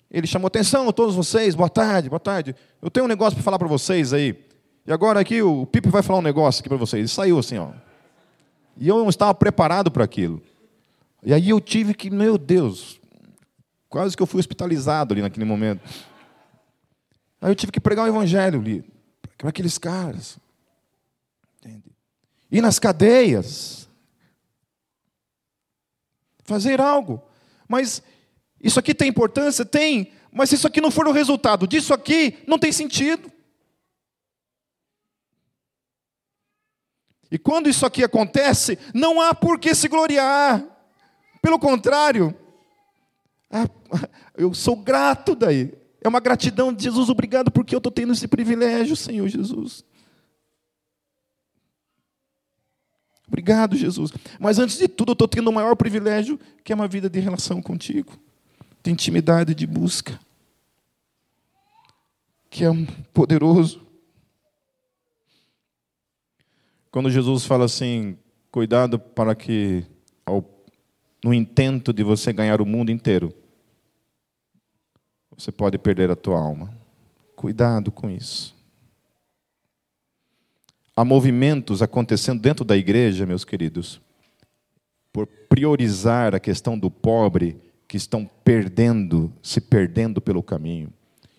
ele 0.10 0.25
chamou 0.25 0.47
atenção 0.47 0.91
todos 0.91 1.15
vocês, 1.15 1.54
boa 1.54 1.69
tarde, 1.69 2.10
boa 2.10 2.19
tarde. 2.19 2.56
Eu 2.82 2.89
tenho 2.89 3.06
um 3.06 3.10
negócio 3.10 3.36
para 3.36 3.43
falar 3.43 3.60
para 3.60 3.67
vocês 3.67 4.13
aí. 4.13 4.43
E 4.88 4.91
agora 4.91 5.19
aqui 5.19 5.41
o 5.41 5.65
Pipe 5.67 5.89
vai 5.89 6.02
falar 6.02 6.19
um 6.19 6.23
negócio 6.23 6.62
aqui 6.62 6.69
para 6.69 6.78
vocês. 6.78 6.99
Ele 6.99 7.08
saiu 7.08 7.38
assim, 7.38 7.58
ó. 7.58 7.69
E 8.78 8.88
eu 8.88 8.97
não 8.97 9.10
estava 9.10 9.34
preparado 9.34 9.91
para 9.91 10.04
aquilo. 10.04 10.41
E 11.21 11.34
aí 11.34 11.49
eu 11.49 11.60
tive 11.60 11.93
que, 11.93 12.10
meu 12.10 12.38
Deus, 12.38 12.99
quase 13.89 14.15
que 14.15 14.23
eu 14.23 14.28
fui 14.28 14.39
hospitalizado 14.39 15.13
ali 15.13 15.21
naquele 15.21 15.45
momento. 15.45 15.82
Aí 17.41 17.52
eu 17.52 17.56
tive 17.56 17.71
que 17.71 17.80
pregar 17.80 18.06
o 18.06 18.08
evangelho 18.08 18.60
ali 18.60 18.84
para 19.38 19.49
aqueles 19.49 19.78
caras. 19.78 20.39
Entende? 21.60 21.91
Ir 22.52 22.62
nas 22.62 22.80
cadeias. 22.80 23.78
Fazer 26.49 26.81
algo. 26.81 27.21
Mas 27.67 28.01
isso 28.59 28.79
aqui 28.79 28.95
tem 28.95 29.07
importância? 29.07 29.63
Tem. 29.63 30.12
Mas 30.33 30.49
se 30.49 30.55
isso 30.55 30.65
aqui 30.65 30.81
não 30.81 30.89
for 30.89 31.07
o 31.07 31.12
resultado 31.12 31.67
disso 31.67 31.93
aqui, 31.93 32.39
não 32.47 32.57
tem 32.57 32.71
sentido. 32.71 33.31
E 37.31 37.38
quando 37.38 37.69
isso 37.69 37.85
aqui 37.85 38.03
acontece, 38.03 38.79
não 38.95 39.21
há 39.21 39.35
por 39.35 39.59
que 39.59 39.75
se 39.75 39.88
gloriar. 39.88 40.65
Pelo 41.39 41.59
contrário, 41.59 42.35
eu 44.35 44.51
sou 44.55 44.75
grato 44.75 45.35
daí. 45.35 45.71
É 46.01 46.07
uma 46.07 46.19
gratidão 46.19 46.73
de 46.73 46.83
Jesus, 46.83 47.09
obrigado 47.09 47.51
porque 47.51 47.75
eu 47.75 47.77
estou 47.77 47.91
tendo 47.91 48.13
esse 48.13 48.27
privilégio, 48.27 48.95
Senhor 48.95 49.27
Jesus. 49.27 49.85
Obrigado, 53.29 53.77
Jesus. 53.77 54.11
Mas 54.37 54.59
antes 54.59 54.77
de 54.77 54.89
tudo, 54.89 55.11
eu 55.11 55.13
estou 55.13 55.27
tendo 55.27 55.49
o 55.49 55.53
maior 55.53 55.75
privilégio, 55.75 56.37
que 56.63 56.73
é 56.73 56.75
uma 56.75 56.87
vida 56.87 57.09
de 57.09 57.19
relação 57.19 57.61
contigo 57.61 58.19
de 58.83 58.91
intimidade, 58.91 59.53
de 59.53 59.67
busca, 59.67 60.19
que 62.49 62.63
é 62.63 62.69
poderoso. 63.13 63.85
Quando 66.91 67.09
Jesus 67.09 67.45
fala 67.45 67.65
assim, 67.65 68.17
cuidado 68.51 68.97
para 68.97 69.35
que, 69.35 69.85
ao, 70.25 70.43
no 71.23 71.33
intento 71.33 71.93
de 71.93 72.03
você 72.03 72.33
ganhar 72.33 72.61
o 72.61 72.65
mundo 72.65 72.91
inteiro, 72.91 73.33
você 75.37 75.51
pode 75.51 75.77
perder 75.77 76.09
a 76.09 76.15
tua 76.15 76.39
alma. 76.39 76.73
Cuidado 77.35 77.91
com 77.91 78.09
isso. 78.09 78.58
Há 80.99 81.05
movimentos 81.05 81.81
acontecendo 81.81 82.41
dentro 82.41 82.65
da 82.65 82.75
igreja, 82.75 83.25
meus 83.25 83.45
queridos, 83.45 84.01
por 85.13 85.25
priorizar 85.25 86.35
a 86.35 86.41
questão 86.41 86.77
do 86.77 86.91
pobre 86.91 87.55
que 87.88 87.95
estão 87.95 88.29
perdendo, 88.43 89.31
se 89.41 89.62
perdendo 89.62 90.19
pelo 90.19 90.43
caminho. 90.43 90.91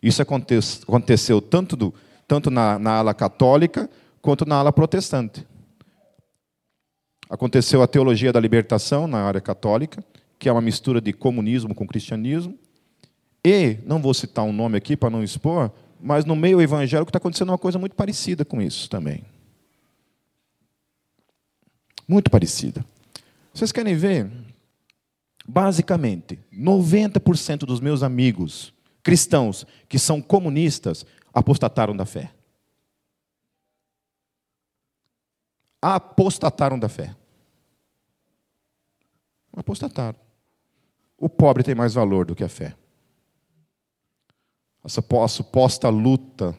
Isso 0.03 0.23
aconteceu 0.23 1.43
tanto, 1.43 1.77
do, 1.77 1.93
tanto 2.27 2.51
na, 2.51 2.79
na 2.79 2.93
ala 2.93 3.13
católica 3.13 3.91
quanto 4.23 4.47
na 4.47 4.57
ala 4.57 4.73
protestante. 4.73 5.47
Aconteceu 7.29 7.83
a 7.83 7.87
teologia 7.87 8.33
da 8.33 8.41
libertação 8.41 9.07
na 9.07 9.19
área 9.19 9.43
católica, 9.43 10.03
que 10.39 10.49
é 10.49 10.53
uma 10.53 10.63
mistura 10.63 11.03
de 11.03 11.13
comunismo 11.13 11.75
com 11.75 11.87
cristianismo. 11.87 12.59
E, 13.45 13.77
não 13.85 14.01
vou 14.01 14.15
citar 14.15 14.43
um 14.47 14.55
nome 14.55 14.79
aqui 14.79 14.97
para 14.97 15.11
não 15.11 15.23
expor, 15.23 15.71
mas 16.01 16.25
no 16.25 16.35
meio 16.35 16.63
evangélico 16.63 17.11
está 17.11 17.19
acontecendo 17.19 17.51
uma 17.51 17.59
coisa 17.59 17.79
muito 17.79 17.95
parecida 17.95 18.43
com 18.43 18.63
isso 18.63 18.89
também. 18.89 19.23
Muito 22.11 22.29
parecida. 22.29 22.85
Vocês 23.55 23.71
querem 23.71 23.95
ver? 23.95 24.29
Basicamente, 25.47 26.41
90% 26.53 27.59
dos 27.59 27.79
meus 27.79 28.03
amigos 28.03 28.75
cristãos 29.01 29.65
que 29.89 29.97
são 29.97 30.21
comunistas 30.21 31.07
apostataram 31.33 31.97
da 31.97 32.05
fé. 32.05 32.35
Apostataram 35.81 36.77
da 36.77 36.89
fé. 36.89 37.15
Apostataram. 39.53 40.19
O 41.17 41.29
pobre 41.29 41.63
tem 41.63 41.77
mais 41.77 41.95
valor 41.95 42.27
do 42.27 42.35
que 42.35 42.43
a 42.43 42.49
fé. 42.49 42.75
Essa 44.85 45.01
suposta 45.29 45.89
luta, 45.89 46.59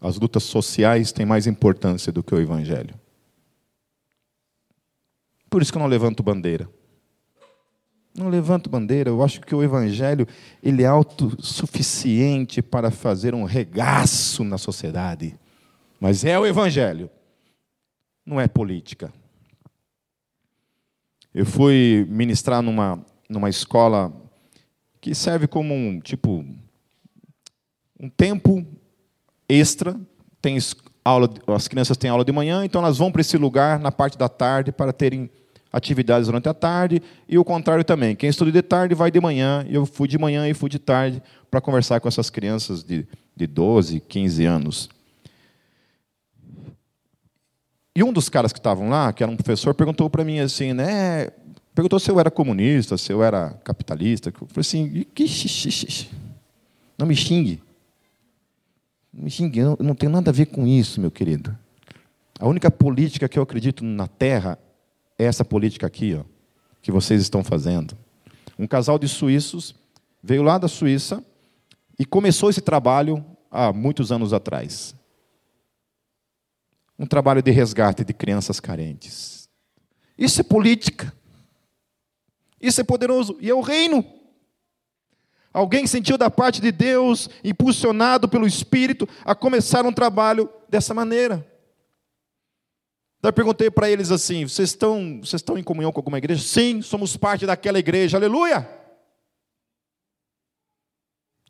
as 0.00 0.16
lutas 0.18 0.44
sociais 0.44 1.12
têm 1.12 1.26
mais 1.26 1.46
importância 1.46 2.10
do 2.10 2.22
que 2.22 2.34
o 2.34 2.40
evangelho. 2.40 2.98
Por 5.50 5.60
isso 5.60 5.72
que 5.72 5.76
eu 5.76 5.82
não 5.82 5.88
levanto 5.88 6.22
bandeira. 6.22 6.70
Não 8.14 8.28
levanto 8.28 8.70
bandeira, 8.70 9.10
eu 9.10 9.22
acho 9.22 9.40
que 9.40 9.54
o 9.54 9.62
evangelho 9.62 10.26
ele 10.62 10.82
é 10.82 10.86
autossuficiente 10.86 12.62
para 12.62 12.90
fazer 12.90 13.34
um 13.34 13.44
regaço 13.44 14.42
na 14.44 14.58
sociedade. 14.58 15.38
Mas 16.00 16.24
é 16.24 16.38
o 16.38 16.46
evangelho. 16.46 17.10
Não 18.24 18.40
é 18.40 18.48
política. 18.48 19.12
Eu 21.32 21.46
fui 21.46 22.06
ministrar 22.08 22.62
numa 22.62 23.04
numa 23.28 23.48
escola 23.48 24.12
que 25.00 25.14
serve 25.14 25.46
como 25.46 25.72
um 25.72 26.00
tipo 26.00 26.44
um 27.98 28.08
tempo 28.08 28.66
extra, 29.48 29.98
tem 30.42 30.58
aula, 31.04 31.30
as 31.46 31.68
crianças 31.68 31.96
têm 31.96 32.10
aula 32.10 32.24
de 32.24 32.32
manhã, 32.32 32.64
então 32.64 32.82
elas 32.82 32.98
vão 32.98 33.12
para 33.12 33.20
esse 33.20 33.36
lugar 33.36 33.78
na 33.78 33.92
parte 33.92 34.18
da 34.18 34.28
tarde 34.28 34.72
para 34.72 34.92
terem 34.92 35.30
atividades 35.72 36.26
durante 36.26 36.48
a 36.48 36.54
tarde, 36.54 37.02
e 37.28 37.38
o 37.38 37.44
contrário 37.44 37.84
também. 37.84 38.16
Quem 38.16 38.28
estuda 38.28 38.50
de 38.50 38.62
tarde 38.62 38.94
vai 38.94 39.10
de 39.10 39.20
manhã, 39.20 39.64
eu 39.68 39.86
fui 39.86 40.08
de 40.08 40.18
manhã 40.18 40.48
e 40.48 40.54
fui 40.54 40.68
de 40.68 40.78
tarde 40.78 41.22
para 41.50 41.60
conversar 41.60 42.00
com 42.00 42.08
essas 42.08 42.28
crianças 42.30 42.82
de, 42.82 43.06
de 43.36 43.46
12, 43.46 44.00
15 44.00 44.44
anos. 44.44 44.88
E 47.94 48.02
um 48.02 48.12
dos 48.12 48.28
caras 48.28 48.52
que 48.52 48.58
estavam 48.58 48.88
lá, 48.88 49.12
que 49.12 49.22
era 49.22 49.30
um 49.30 49.36
professor, 49.36 49.74
perguntou 49.74 50.08
para 50.08 50.24
mim 50.24 50.38
assim, 50.38 50.72
né? 50.72 51.28
Perguntou 51.74 51.98
se 51.98 52.10
eu 52.10 52.18
era 52.18 52.30
comunista, 52.30 52.96
se 52.96 53.12
eu 53.12 53.22
era 53.22 53.50
capitalista. 53.64 54.30
Eu 54.30 54.46
falei 54.48 54.60
assim, 54.60 55.06
não 56.96 57.06
me 57.06 57.14
xingue. 57.14 57.62
Não 59.12 59.24
me 59.24 59.30
xingue, 59.30 59.58
eu 59.58 59.76
não 59.80 59.94
tenho 59.94 60.12
nada 60.12 60.30
a 60.30 60.32
ver 60.32 60.46
com 60.46 60.66
isso, 60.66 61.00
meu 61.00 61.10
querido. 61.10 61.56
A 62.38 62.48
única 62.48 62.70
política 62.70 63.28
que 63.28 63.38
eu 63.38 63.42
acredito 63.42 63.84
na 63.84 64.06
Terra 64.06 64.58
é 65.20 65.26
essa 65.26 65.44
política 65.44 65.86
aqui, 65.86 66.14
ó, 66.14 66.24
que 66.80 66.90
vocês 66.90 67.20
estão 67.20 67.44
fazendo. 67.44 67.96
Um 68.58 68.66
casal 68.66 68.98
de 68.98 69.06
suíços 69.06 69.74
veio 70.22 70.42
lá 70.42 70.56
da 70.56 70.66
Suíça 70.66 71.22
e 71.98 72.06
começou 72.06 72.48
esse 72.48 72.62
trabalho 72.62 73.24
há 73.50 73.70
muitos 73.70 74.10
anos 74.10 74.32
atrás. 74.32 74.94
Um 76.98 77.04
trabalho 77.04 77.42
de 77.42 77.50
resgate 77.50 78.02
de 78.02 78.14
crianças 78.14 78.60
carentes. 78.60 79.46
Isso 80.16 80.40
é 80.40 80.44
política. 80.44 81.12
Isso 82.58 82.80
é 82.80 82.84
poderoso 82.84 83.36
e 83.40 83.50
é 83.50 83.54
o 83.54 83.60
reino. 83.60 84.04
Alguém 85.52 85.86
sentiu 85.86 86.16
da 86.16 86.30
parte 86.30 86.62
de 86.62 86.72
Deus, 86.72 87.28
impulsionado 87.44 88.26
pelo 88.26 88.46
Espírito, 88.46 89.06
a 89.22 89.34
começar 89.34 89.84
um 89.84 89.92
trabalho 89.92 90.48
dessa 90.68 90.94
maneira. 90.94 91.49
Daí 93.22 93.28
eu 93.28 93.32
perguntei 93.32 93.70
para 93.70 93.90
eles 93.90 94.10
assim: 94.10 94.46
vocês 94.46 94.70
estão, 94.70 95.20
vocês 95.22 95.40
estão 95.40 95.58
em 95.58 95.62
comunhão 95.62 95.92
com 95.92 96.00
alguma 96.00 96.18
igreja? 96.18 96.42
Sim, 96.42 96.80
somos 96.82 97.16
parte 97.16 97.46
daquela 97.46 97.78
igreja, 97.78 98.16
aleluia! 98.16 98.68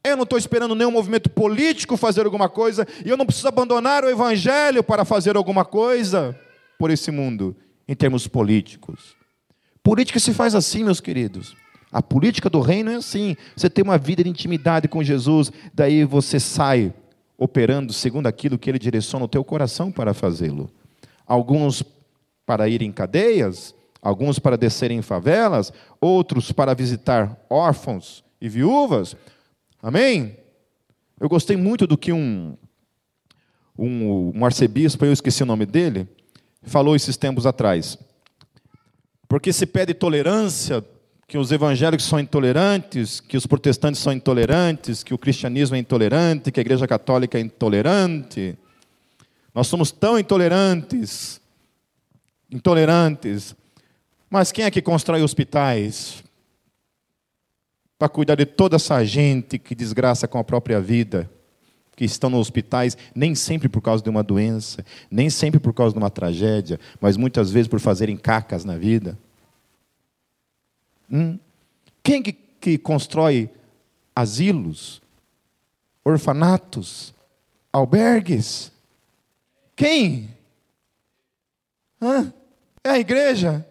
Eu 0.03 0.17
não 0.17 0.25
estou 0.25 0.39
esperando 0.39 0.75
nenhum 0.75 0.91
movimento 0.91 1.29
político 1.29 1.97
fazer 1.97 2.25
alguma 2.25 2.49
coisa, 2.49 2.87
e 3.05 3.11
eu 3.11 3.17
não 3.17 3.27
preciso 3.27 3.49
abandonar 3.49 4.03
o 4.03 4.09
evangelho 4.09 4.83
para 4.83 5.05
fazer 5.05 5.37
alguma 5.37 5.65
coisa 5.65 6.39
por 6.79 6.91
esse 6.91 7.11
mundo. 7.11 7.57
em 7.87 7.95
termos 7.95 8.29
políticos. 8.29 9.17
Política 9.83 10.21
se 10.21 10.33
faz 10.33 10.55
assim, 10.55 10.85
meus 10.85 11.01
queridos. 11.01 11.57
A 11.91 12.01
política 12.01 12.49
do 12.49 12.61
reino 12.61 12.89
é 12.93 12.95
assim. 12.95 13.37
Você 13.57 13.69
tem 13.69 13.83
uma 13.83 13.99
vida 13.99 14.23
de 14.23 14.31
intimidade 14.31 14.87
com 14.87 15.03
Jesus, 15.03 15.51
daí 15.75 16.05
você 16.05 16.39
sai 16.39 16.95
operando 17.37 17.93
segundo 17.93 18.29
aquilo 18.29 18.57
que 18.57 18.71
ele 18.71 18.79
direciona 18.79 19.25
o 19.25 19.29
teu 19.29 19.43
coração 19.43 19.91
para 19.91 20.15
fazê-lo. 20.15 20.71
Alguns 21.31 21.85
para 22.45 22.69
ir 22.69 22.83
em 22.83 22.91
cadeias, 22.91 23.73
alguns 24.03 24.41
para 24.41 24.59
descer 24.59 24.91
em 24.91 25.01
favelas, 25.01 25.73
outros 26.01 26.51
para 26.51 26.75
visitar 26.75 27.39
órfãos 27.49 28.25
e 28.41 28.49
viúvas. 28.49 29.15
Amém? 29.81 30.37
Eu 31.21 31.29
gostei 31.29 31.57
muito 31.57 31.87
do 31.87 31.97
que 31.97 32.13
um, 32.13 32.57
um, 33.79 34.33
um 34.35 34.45
arcebispo, 34.45 35.05
eu 35.05 35.13
esqueci 35.13 35.45
o 35.45 35.47
nome 35.47 35.67
dele, 35.67 36.09
falou 36.65 36.97
esses 36.97 37.17
tempos 37.17 37.47
atrás. 37.47 37.97
Porque 39.29 39.53
se 39.53 39.67
pede 39.67 39.95
tolerância, 39.95 40.85
que 41.29 41.39
os 41.39 41.53
evangélicos 41.53 42.07
são 42.07 42.19
intolerantes, 42.19 43.21
que 43.21 43.37
os 43.37 43.47
protestantes 43.47 44.01
são 44.01 44.13
intolerantes, 44.13 45.05
que 45.05 45.15
o 45.15 45.19
cristianismo 45.19 45.77
é 45.77 45.79
intolerante, 45.79 46.51
que 46.51 46.59
a 46.59 46.63
igreja 46.63 46.89
católica 46.89 47.39
é 47.39 47.41
intolerante. 47.41 48.59
Nós 49.55 49.67
somos 49.67 49.91
tão 49.91 50.19
intolerantes, 50.19 51.41
intolerantes. 52.51 53.55
Mas 54.29 54.53
quem 54.53 54.65
é 54.65 54.71
que 54.71 54.81
constrói 54.81 55.23
hospitais? 55.23 56.23
Para 57.99 58.09
cuidar 58.09 58.37
de 58.37 58.47
toda 58.47 58.77
essa 58.77 59.05
gente 59.05 59.59
que 59.59 59.75
desgraça 59.75 60.27
com 60.29 60.39
a 60.39 60.45
própria 60.45 60.81
vida, 60.81 61.31
que 61.97 62.05
estão 62.05 62.31
nos 62.31 62.41
hospitais, 62.41 62.97
nem 63.15 63.35
sempre 63.35 63.69
por 63.69 63.83
causa 63.83 64.03
de 64.03 64.09
uma 64.09 64.23
doença, 64.23 64.85
nem 65.11 65.29
sempre 65.29 65.61
por 65.61 65.75
causa 65.75 65.93
de 65.93 65.99
uma 65.99 66.09
tragédia, 66.09 66.81
mas 67.01 67.17
muitas 67.17 67.51
vezes 67.51 67.69
por 67.69 67.79
fazerem 67.81 68.17
cacas 68.17 68.65
na 68.65 68.77
vida. 68.79 69.19
Hum? 71.11 71.39
Quem 72.03 72.23
que, 72.23 72.33
que 72.33 72.79
constrói 72.79 73.51
asilos, 74.15 75.03
orfanatos, 76.05 77.13
albergues? 77.73 78.73
Quem? 79.81 80.29
Hã? 82.03 82.35
É 82.85 82.91
a 82.91 82.99
igreja. 82.99 83.67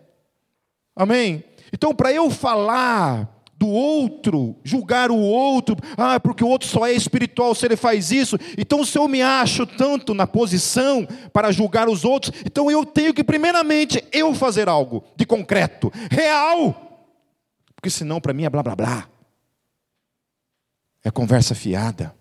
Amém? 0.95 1.43
Então, 1.72 1.93
para 1.93 2.12
eu 2.12 2.32
falar 2.32 3.30
do 3.55 3.68
outro, 3.68 4.55
julgar 4.64 5.12
o 5.12 5.20
outro, 5.20 5.76
ah, 5.95 6.20
porque 6.20 6.43
o 6.43 6.47
outro 6.47 6.68
só 6.68 6.88
é 6.88 6.93
espiritual 6.93 7.53
se 7.53 7.64
ele 7.64 7.76
faz 7.76 8.12
isso. 8.12 8.39
Então, 8.57 8.84
se 8.84 8.97
eu 8.97 9.07
me 9.07 9.22
acho 9.22 9.68
tanto 9.68 10.16
na 10.16 10.26
posição 10.26 11.07
para 11.32 11.51
julgar 11.51 11.88
os 11.88 12.03
outros, 12.03 12.34
então 12.43 12.72
eu 12.72 12.84
tenho 12.88 13.14
que, 13.14 13.24
primeiramente, 13.24 14.03
eu 14.12 14.34
fazer 14.34 14.68
algo 14.68 15.03
de 15.16 15.28
concreto, 15.28 15.93
real. 16.10 17.05
Porque 17.76 17.91
senão 17.91 18.20
para 18.20 18.34
mim 18.34 18.45
é 18.45 18.49
blá 18.49 18.64
blá 18.64 18.76
blá. 18.76 19.07
É 21.03 21.12
conversa 21.12 21.53
fiada. 21.53 22.16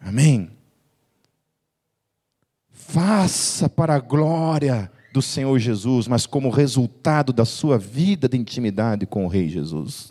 Amém? 0.00 0.57
Faça 2.88 3.68
para 3.68 3.96
a 3.96 3.98
glória 3.98 4.90
do 5.12 5.20
Senhor 5.20 5.58
Jesus, 5.58 6.08
mas 6.08 6.24
como 6.24 6.48
resultado 6.48 7.34
da 7.34 7.44
sua 7.44 7.76
vida 7.76 8.26
de 8.26 8.38
intimidade 8.38 9.04
com 9.04 9.26
o 9.26 9.28
Rei 9.28 9.46
Jesus. 9.46 10.10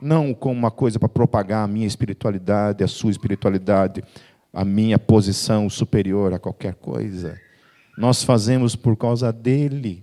Não 0.00 0.32
como 0.32 0.58
uma 0.58 0.70
coisa 0.70 0.98
para 0.98 1.10
propagar 1.10 1.62
a 1.62 1.68
minha 1.68 1.86
espiritualidade, 1.86 2.82
a 2.82 2.88
sua 2.88 3.10
espiritualidade, 3.10 4.02
a 4.50 4.64
minha 4.64 4.98
posição 4.98 5.68
superior 5.68 6.32
a 6.32 6.38
qualquer 6.38 6.76
coisa. 6.76 7.38
Nós 7.98 8.22
fazemos 8.22 8.74
por 8.74 8.96
causa 8.96 9.30
dele. 9.30 10.02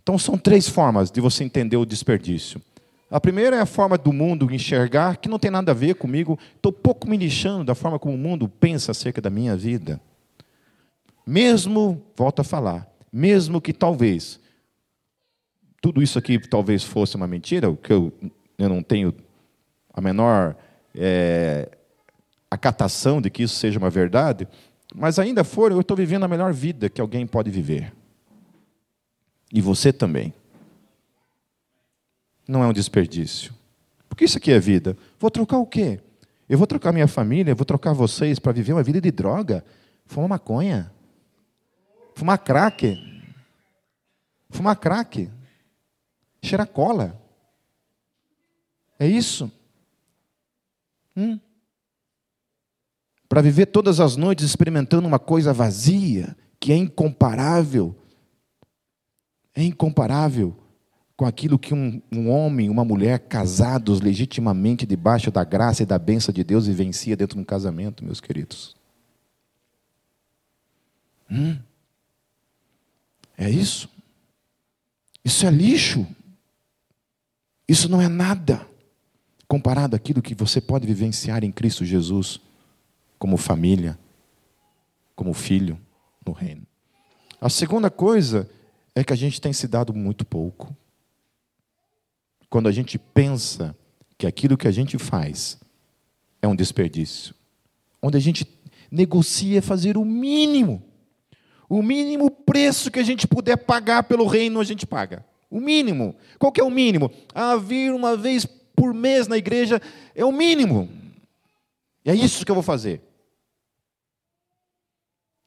Então 0.00 0.16
são 0.16 0.38
três 0.38 0.68
formas 0.68 1.10
de 1.10 1.20
você 1.20 1.42
entender 1.42 1.78
o 1.78 1.84
desperdício. 1.84 2.62
A 3.10 3.20
primeira 3.20 3.56
é 3.56 3.60
a 3.60 3.66
forma 3.66 3.96
do 3.96 4.12
mundo 4.12 4.52
enxergar, 4.52 5.16
que 5.16 5.28
não 5.28 5.38
tem 5.38 5.50
nada 5.50 5.70
a 5.70 5.74
ver 5.74 5.94
comigo, 5.94 6.38
estou 6.56 6.72
pouco 6.72 7.08
me 7.08 7.16
lixando 7.16 7.64
da 7.64 7.74
forma 7.74 7.98
como 7.98 8.14
o 8.14 8.18
mundo 8.18 8.48
pensa 8.48 8.90
acerca 8.90 9.20
da 9.20 9.30
minha 9.30 9.56
vida. 9.56 10.00
Mesmo, 11.24 12.02
volto 12.16 12.40
a 12.40 12.44
falar, 12.44 12.88
mesmo 13.12 13.60
que 13.60 13.72
talvez, 13.72 14.40
tudo 15.80 16.02
isso 16.02 16.18
aqui 16.18 16.38
talvez 16.38 16.82
fosse 16.82 17.14
uma 17.14 17.28
mentira, 17.28 17.70
o 17.70 17.76
que 17.76 17.92
eu, 17.92 18.12
eu 18.58 18.68
não 18.68 18.82
tenho 18.82 19.14
a 19.92 20.00
menor 20.00 20.56
é, 20.94 21.68
acatação 22.50 23.20
de 23.20 23.30
que 23.30 23.44
isso 23.44 23.54
seja 23.54 23.78
uma 23.78 23.90
verdade, 23.90 24.48
mas 24.94 25.18
ainda 25.18 25.44
for, 25.44 25.70
eu 25.70 25.80
estou 25.80 25.96
vivendo 25.96 26.24
a 26.24 26.28
melhor 26.28 26.52
vida 26.52 26.88
que 26.88 27.00
alguém 27.00 27.26
pode 27.26 27.50
viver. 27.50 27.92
E 29.52 29.60
você 29.60 29.92
também. 29.92 30.32
Não 32.46 32.62
é 32.62 32.66
um 32.66 32.72
desperdício. 32.72 33.54
Porque 34.08 34.24
isso 34.24 34.38
aqui 34.38 34.52
é 34.52 34.58
vida. 34.58 34.96
Vou 35.18 35.30
trocar 35.30 35.58
o 35.58 35.66
quê? 35.66 36.00
Eu 36.48 36.56
vou 36.56 36.66
trocar 36.66 36.92
minha 36.92 37.08
família, 37.08 37.54
vou 37.54 37.64
trocar 37.64 37.92
vocês 37.92 38.38
para 38.38 38.52
viver 38.52 38.72
uma 38.72 38.82
vida 38.82 39.00
de 39.00 39.10
droga. 39.10 39.64
Fumar 40.06 40.28
maconha. 40.28 40.92
Fumar 42.14 42.38
crack. 42.38 42.96
Fumar 44.50 44.76
crack. 44.76 45.30
Cheirar 46.42 46.68
cola. 46.68 47.20
É 48.98 49.06
isso? 49.06 49.50
Hum? 51.16 51.38
Para 53.28 53.42
viver 53.42 53.66
todas 53.66 53.98
as 53.98 54.16
noites 54.16 54.44
experimentando 54.44 55.08
uma 55.08 55.18
coisa 55.18 55.52
vazia, 55.52 56.36
que 56.60 56.72
é 56.72 56.76
incomparável 56.76 57.94
é 59.56 59.62
incomparável 59.64 60.54
com 61.16 61.24
aquilo 61.24 61.58
que 61.58 61.72
um, 61.72 62.00
um, 62.12 62.28
homem, 62.28 62.68
uma 62.68 62.84
mulher 62.84 63.20
casados 63.20 64.00
legitimamente 64.00 64.84
debaixo 64.84 65.30
da 65.30 65.42
graça 65.42 65.82
e 65.82 65.86
da 65.86 65.98
bênção 65.98 66.32
de 66.32 66.44
Deus 66.44 66.66
vivencia 66.66 67.16
dentro 67.16 67.36
de 67.36 67.42
um 67.42 67.44
casamento, 67.44 68.04
meus 68.04 68.20
queridos. 68.20 68.76
Hum? 71.30 71.58
É 73.36 73.48
isso? 73.48 73.88
Isso 75.24 75.46
é 75.46 75.50
lixo. 75.50 76.06
Isso 77.66 77.88
não 77.88 78.00
é 78.00 78.08
nada 78.08 78.66
comparado 79.48 79.96
àquilo 79.96 80.22
que 80.22 80.34
você 80.34 80.60
pode 80.60 80.86
vivenciar 80.86 81.44
em 81.44 81.52
Cristo 81.52 81.84
Jesus, 81.84 82.40
como 83.18 83.36
família, 83.36 83.98
como 85.14 85.32
filho 85.32 85.78
no 86.24 86.32
reino. 86.32 86.66
A 87.40 87.48
segunda 87.48 87.90
coisa 87.90 88.48
é 88.94 89.02
que 89.02 89.12
a 89.12 89.16
gente 89.16 89.40
tem 89.40 89.52
se 89.52 89.66
dado 89.66 89.94
muito 89.94 90.24
pouco. 90.24 90.76
Quando 92.48 92.68
a 92.68 92.72
gente 92.72 92.98
pensa 92.98 93.76
que 94.16 94.26
aquilo 94.26 94.56
que 94.56 94.68
a 94.68 94.70
gente 94.70 94.98
faz 94.98 95.58
é 96.40 96.48
um 96.48 96.56
desperdício, 96.56 97.34
onde 98.02 98.16
a 98.16 98.20
gente 98.20 98.46
negocia 98.90 99.60
fazer 99.60 99.96
o 99.96 100.04
mínimo, 100.04 100.82
o 101.68 101.82
mínimo 101.82 102.30
preço 102.30 102.90
que 102.90 103.00
a 103.00 103.02
gente 103.02 103.26
puder 103.26 103.56
pagar 103.56 104.04
pelo 104.04 104.26
reino, 104.26 104.60
a 104.60 104.64
gente 104.64 104.86
paga. 104.86 105.24
O 105.50 105.60
mínimo. 105.60 106.14
Qual 106.38 106.52
que 106.52 106.60
é 106.60 106.64
o 106.64 106.70
mínimo? 106.70 107.10
Ah, 107.34 107.56
vir 107.56 107.92
uma 107.92 108.16
vez 108.16 108.46
por 108.46 108.94
mês 108.94 109.26
na 109.26 109.36
igreja 109.36 109.80
é 110.14 110.24
o 110.24 110.32
mínimo. 110.32 110.88
É 112.04 112.14
isso 112.14 112.44
que 112.44 112.50
eu 112.50 112.54
vou 112.54 112.62
fazer. 112.62 113.00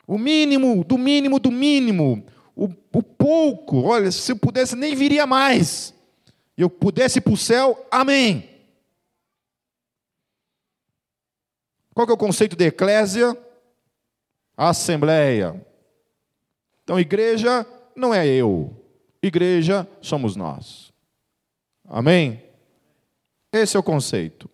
O 0.06 0.18
mínimo, 0.18 0.84
do 0.84 0.98
mínimo, 0.98 1.40
do 1.40 1.52
mínimo 1.52 2.26
o, 2.60 2.68
o 2.92 3.02
pouco, 3.02 3.84
olha, 3.84 4.12
se 4.12 4.34
eu 4.34 4.36
pudesse, 4.36 4.76
nem 4.76 4.94
viria 4.94 5.26
mais. 5.26 5.94
E 6.60 6.62
eu 6.62 6.70
pudesse 6.70 7.20
ir 7.20 7.22
para 7.22 7.32
o 7.32 7.38
céu, 7.38 7.88
amém. 7.90 8.50
Qual 11.94 12.06
que 12.06 12.12
é 12.12 12.14
o 12.14 12.18
conceito 12.18 12.54
de 12.54 12.66
eclésia? 12.66 13.34
Assembleia. 14.58 15.66
Então, 16.84 17.00
igreja 17.00 17.66
não 17.96 18.14
é 18.14 18.28
eu, 18.28 18.76
igreja 19.24 19.88
somos 20.02 20.36
nós. 20.36 20.92
Amém? 21.86 22.44
Esse 23.54 23.78
é 23.78 23.80
o 23.80 23.84
conceito. 23.84 24.50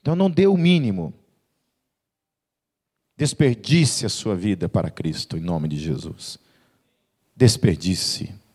Então, 0.00 0.16
não 0.16 0.30
dê 0.30 0.46
o 0.46 0.56
mínimo. 0.56 1.12
Desperdice 3.14 4.06
a 4.06 4.08
sua 4.08 4.34
vida 4.34 4.70
para 4.70 4.90
Cristo, 4.90 5.36
em 5.36 5.40
nome 5.40 5.68
de 5.68 5.76
Jesus. 5.76 6.38
Desperdice. 7.36 8.45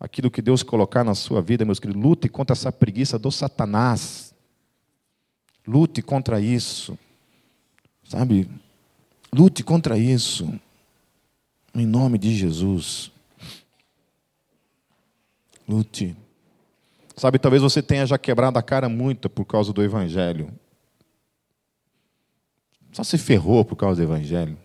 Aquilo 0.00 0.30
que 0.30 0.40
Deus 0.40 0.62
colocar 0.62 1.02
na 1.02 1.14
sua 1.14 1.42
vida, 1.42 1.64
meus 1.64 1.80
queridos, 1.80 2.00
lute 2.00 2.28
contra 2.28 2.54
essa 2.54 2.70
preguiça 2.70 3.18
do 3.18 3.32
Satanás. 3.32 4.32
Lute 5.66 6.00
contra 6.02 6.40
isso. 6.40 6.96
Sabe? 8.04 8.48
Lute 9.32 9.62
contra 9.64 9.98
isso. 9.98 10.48
Em 11.74 11.86
nome 11.86 12.16
de 12.16 12.34
Jesus. 12.34 13.10
Lute. 15.68 16.16
Sabe, 17.16 17.38
talvez 17.38 17.60
você 17.60 17.82
tenha 17.82 18.06
já 18.06 18.16
quebrado 18.16 18.58
a 18.58 18.62
cara 18.62 18.88
muito 18.88 19.28
por 19.28 19.44
causa 19.44 19.72
do 19.72 19.82
Evangelho. 19.82 20.52
Só 22.92 23.02
se 23.02 23.18
ferrou 23.18 23.64
por 23.64 23.76
causa 23.76 24.00
do 24.00 24.08
Evangelho. 24.08 24.56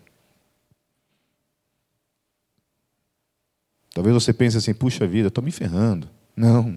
Talvez 3.94 4.12
você 4.12 4.32
pense 4.32 4.58
assim: 4.58 4.74
puxa 4.74 5.06
vida, 5.06 5.28
estou 5.28 5.42
me 5.42 5.52
ferrando. 5.52 6.10
Não. 6.36 6.76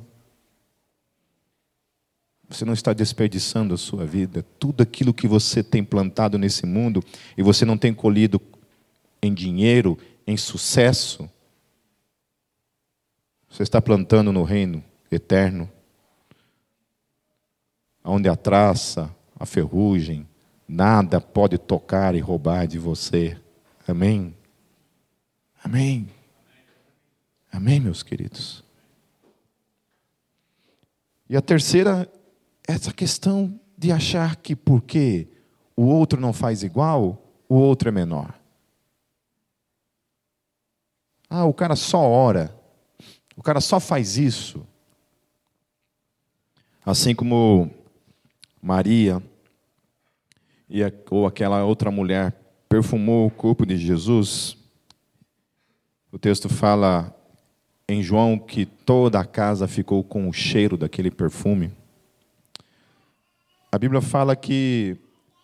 Você 2.47 2.63
não 2.63 2.73
está 2.73 2.93
desperdiçando 2.93 3.73
a 3.73 3.77
sua 3.77 4.05
vida. 4.05 4.45
Tudo 4.57 4.81
aquilo 4.81 5.13
que 5.13 5.27
você 5.27 5.61
tem 5.61 5.83
plantado 5.83 6.37
nesse 6.37 6.65
mundo 6.65 7.03
e 7.35 7.43
você 7.43 7.65
não 7.65 7.77
tem 7.77 7.93
colhido 7.93 8.39
em 9.21 9.33
dinheiro, 9.33 9.97
em 10.25 10.37
sucesso, 10.37 11.29
você 13.49 13.63
está 13.63 13.81
plantando 13.81 14.31
no 14.31 14.43
reino 14.43 14.83
eterno, 15.11 15.69
onde 18.03 18.29
a 18.29 18.35
traça, 18.35 19.13
a 19.37 19.45
ferrugem, 19.45 20.27
nada 20.67 21.19
pode 21.19 21.57
tocar 21.57 22.13
e 22.13 22.19
roubar 22.19 22.67
de 22.67 22.77
você. 22.77 23.37
Amém? 23.87 24.35
Amém. 25.63 26.16
Amém, 27.51 27.79
meus 27.79 28.03
queridos. 28.03 28.63
E 31.29 31.35
a 31.35 31.41
terceira, 31.41 32.11
essa 32.67 32.93
questão 32.93 33.59
de 33.77 33.91
achar 33.91 34.35
que 34.37 34.55
porque 34.55 35.27
o 35.75 35.83
outro 35.83 36.19
não 36.19 36.33
faz 36.33 36.63
igual, 36.63 37.21
o 37.47 37.55
outro 37.55 37.89
é 37.89 37.91
menor. 37.91 38.33
Ah, 41.29 41.45
o 41.45 41.53
cara 41.53 41.75
só 41.75 41.99
ora. 41.99 42.55
O 43.35 43.43
cara 43.43 43.59
só 43.59 43.79
faz 43.79 44.17
isso. 44.17 44.65
Assim 46.85 47.13
como 47.13 47.69
Maria 48.61 49.21
e 50.69 50.83
a, 50.83 50.91
ou 51.11 51.25
aquela 51.25 51.63
outra 51.63 51.91
mulher 51.91 52.33
perfumou 52.69 53.27
o 53.27 53.31
corpo 53.31 53.65
de 53.65 53.77
Jesus, 53.77 54.57
o 56.11 56.17
texto 56.17 56.49
fala 56.49 57.13
em 57.89 58.03
João 58.03 58.37
que 58.37 58.65
toda 58.65 59.19
a 59.19 59.25
casa 59.25 59.67
ficou 59.67 60.03
com 60.03 60.27
o 60.27 60.33
cheiro 60.33 60.75
daquele 60.75 61.09
perfume. 61.09 61.71
A 63.71 63.77
Bíblia 63.77 64.01
fala 64.01 64.35
que 64.35 64.97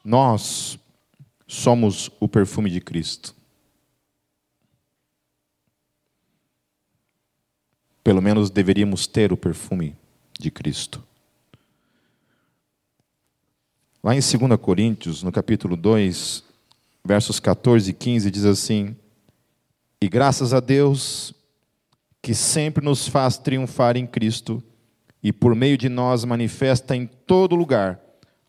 nós 0.04 0.78
somos 1.48 2.12
o 2.20 2.28
perfume 2.28 2.70
de 2.70 2.82
Cristo. 2.82 3.34
Pelo 8.04 8.22
menos 8.22 8.50
deveríamos 8.50 9.08
ter 9.08 9.32
o 9.32 9.38
perfume 9.38 9.96
de 10.38 10.52
Cristo. 10.52 11.02
Lá 14.04 14.14
em 14.14 14.20
2 14.20 14.60
Coríntios, 14.60 15.24
no 15.24 15.32
capítulo 15.32 15.78
2, 15.78 16.44
versos 17.06 17.40
14 17.40 17.92
e 17.92 17.94
15, 17.94 18.30
diz 18.30 18.44
assim: 18.44 18.98
E 20.02 20.10
graças 20.10 20.54
a 20.54 20.60
Deus, 20.60 21.34
que 22.24 22.34
sempre 22.34 22.84
nos 22.84 23.06
faz 23.06 23.38
triunfar 23.38 23.98
em 23.98 24.08
Cristo, 24.08 24.64
e 25.22 25.34
por 25.34 25.54
meio 25.54 25.78
de 25.78 25.90
nós 25.90 26.24
manifesta 26.24 26.96
em 26.96 27.06
todo 27.06 27.54
lugar 27.54 28.00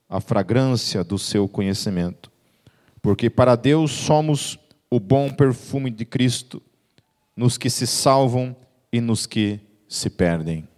a 0.08 0.20
fragrância 0.20 1.02
do 1.02 1.18
seu 1.18 1.48
conhecimento. 1.48 2.30
Porque 3.02 3.28
para 3.28 3.56
Deus 3.56 3.90
somos 3.90 4.58
o 4.88 5.00
bom 5.00 5.28
perfume 5.28 5.90
de 5.90 6.04
Cristo, 6.04 6.62
nos 7.36 7.58
que 7.58 7.68
se 7.68 7.84
salvam 7.84 8.54
e 8.92 9.00
nos 9.00 9.26
que 9.26 9.58
se 9.88 10.08
perdem. 10.08 10.68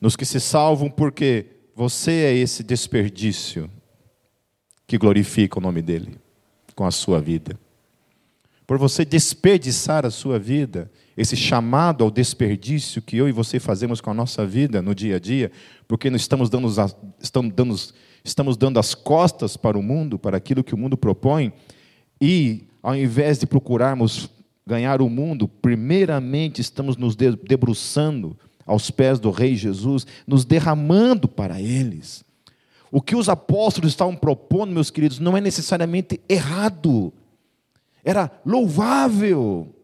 Nos 0.00 0.16
que 0.16 0.24
se 0.24 0.40
salvam, 0.40 0.90
porque 0.90 1.46
você 1.74 2.12
é 2.12 2.34
esse 2.34 2.62
desperdício 2.62 3.70
que 4.86 4.96
glorifica 4.96 5.58
o 5.58 5.62
nome 5.62 5.82
dEle 5.82 6.18
com 6.74 6.86
a 6.86 6.90
sua 6.90 7.20
vida. 7.20 7.60
Por 8.72 8.78
você 8.78 9.04
desperdiçar 9.04 10.06
a 10.06 10.10
sua 10.10 10.38
vida, 10.38 10.90
esse 11.14 11.36
chamado 11.36 12.02
ao 12.02 12.10
desperdício 12.10 13.02
que 13.02 13.18
eu 13.18 13.28
e 13.28 13.30
você 13.30 13.60
fazemos 13.60 14.00
com 14.00 14.10
a 14.10 14.14
nossa 14.14 14.46
vida 14.46 14.80
no 14.80 14.94
dia 14.94 15.16
a 15.16 15.18
dia, 15.18 15.52
porque 15.86 16.08
nós 16.08 16.22
estamos 16.22 16.48
dando, 16.48 16.68
estamos 17.20 17.52
dando, 17.52 17.76
estamos 18.24 18.56
dando 18.56 18.80
as 18.80 18.94
costas 18.94 19.58
para 19.58 19.78
o 19.78 19.82
mundo, 19.82 20.18
para 20.18 20.38
aquilo 20.38 20.64
que 20.64 20.74
o 20.74 20.78
mundo 20.78 20.96
propõe, 20.96 21.52
e 22.18 22.66
ao 22.82 22.96
invés 22.96 23.38
de 23.38 23.46
procurarmos 23.46 24.30
ganhar 24.66 25.02
o 25.02 25.10
mundo, 25.10 25.46
primeiramente 25.46 26.62
estamos 26.62 26.96
nos 26.96 27.14
debruçando 27.14 28.34
aos 28.64 28.90
pés 28.90 29.20
do 29.20 29.30
Rei 29.30 29.54
Jesus, 29.54 30.06
nos 30.26 30.46
derramando 30.46 31.28
para 31.28 31.60
eles. 31.60 32.24
O 32.90 33.02
que 33.02 33.14
os 33.14 33.28
apóstolos 33.28 33.90
estavam 33.90 34.16
propondo, 34.16 34.72
meus 34.72 34.90
queridos, 34.90 35.18
não 35.18 35.36
é 35.36 35.42
necessariamente 35.42 36.18
errado, 36.26 37.12
era 38.04 38.30
louvável, 38.44 39.74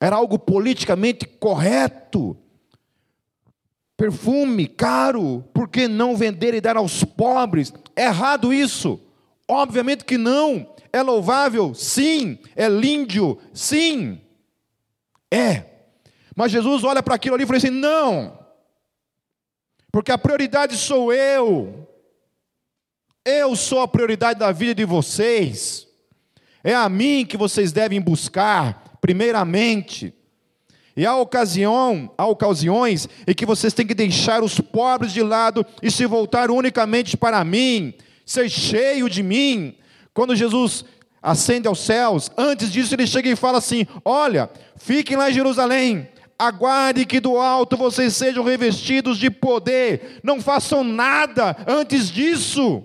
era 0.00 0.16
algo 0.16 0.38
politicamente 0.38 1.26
correto. 1.26 2.36
Perfume 3.96 4.66
caro, 4.66 5.44
por 5.54 5.68
que 5.68 5.86
não 5.86 6.16
vender 6.16 6.54
e 6.54 6.60
dar 6.60 6.76
aos 6.76 7.04
pobres? 7.04 7.72
É 7.94 8.06
errado 8.06 8.52
isso? 8.52 9.00
Obviamente 9.48 10.04
que 10.04 10.18
não. 10.18 10.66
É 10.92 11.02
louvável? 11.02 11.74
Sim. 11.74 12.38
É 12.56 12.68
lindo? 12.68 13.38
Sim. 13.54 14.20
É. 15.30 15.64
Mas 16.34 16.50
Jesus 16.50 16.84
olha 16.84 17.02
para 17.02 17.14
aquilo 17.14 17.34
ali 17.34 17.44
e 17.44 17.46
fala 17.46 17.58
assim: 17.58 17.70
não, 17.70 18.38
porque 19.92 20.10
a 20.10 20.18
prioridade 20.18 20.76
sou 20.76 21.12
eu. 21.12 21.88
Eu 23.24 23.54
sou 23.54 23.80
a 23.80 23.86
prioridade 23.86 24.40
da 24.40 24.50
vida 24.50 24.74
de 24.74 24.84
vocês. 24.84 25.86
É 26.64 26.74
a 26.74 26.88
mim 26.88 27.26
que 27.26 27.36
vocês 27.36 27.72
devem 27.72 28.00
buscar, 28.00 28.98
primeiramente. 29.00 30.14
E 30.96 31.06
há 31.06 31.16
ocasião, 31.16 32.10
há 32.18 32.26
ocasiões 32.26 33.08
em 33.26 33.34
que 33.34 33.46
vocês 33.46 33.72
têm 33.72 33.86
que 33.86 33.94
deixar 33.94 34.42
os 34.42 34.60
pobres 34.60 35.12
de 35.12 35.22
lado 35.22 35.64
e 35.82 35.90
se 35.90 36.04
voltar 36.04 36.50
unicamente 36.50 37.16
para 37.16 37.42
mim, 37.44 37.94
ser 38.26 38.48
cheio 38.50 39.08
de 39.08 39.22
mim, 39.22 39.74
quando 40.12 40.36
Jesus 40.36 40.84
ascende 41.22 41.66
aos 41.66 41.80
céus, 41.80 42.30
antes 42.36 42.70
disso 42.70 42.94
ele 42.94 43.06
chega 43.06 43.30
e 43.30 43.36
fala 43.36 43.58
assim: 43.58 43.86
Olha, 44.04 44.50
fiquem 44.76 45.16
lá 45.16 45.30
em 45.30 45.34
Jerusalém, 45.34 46.08
aguarde 46.38 47.06
que 47.06 47.20
do 47.20 47.38
alto 47.38 47.76
vocês 47.76 48.14
sejam 48.14 48.44
revestidos 48.44 49.16
de 49.18 49.30
poder, 49.30 50.20
não 50.22 50.40
façam 50.40 50.84
nada 50.84 51.56
antes 51.66 52.10
disso. 52.10 52.84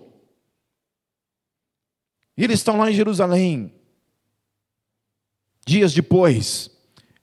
E 2.38 2.44
eles 2.44 2.60
estão 2.60 2.78
lá 2.78 2.92
em 2.92 2.94
Jerusalém, 2.94 3.74
dias 5.66 5.94
depois, 5.94 6.70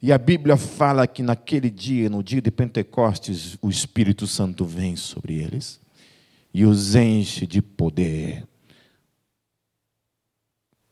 e 0.03 0.13
a 0.13 0.19
Bíblia 0.19 0.57
fala 0.57 1.07
que 1.07 1.23
naquele 1.23 1.71
dia, 1.71 2.11
no 2.11 2.23
dia 2.23 2.43
de 2.43 2.51
Pentecostes, 2.51 3.57
o 3.63 3.71
Espírito 3.71 4.27
Santo 4.27 4.65
vem 4.65 4.97
sobre 4.97 5.43
eles 5.43 5.81
e 6.53 6.67
os 6.67 6.95
enche 6.95 7.47
de 7.47 7.63
poder 7.63 8.47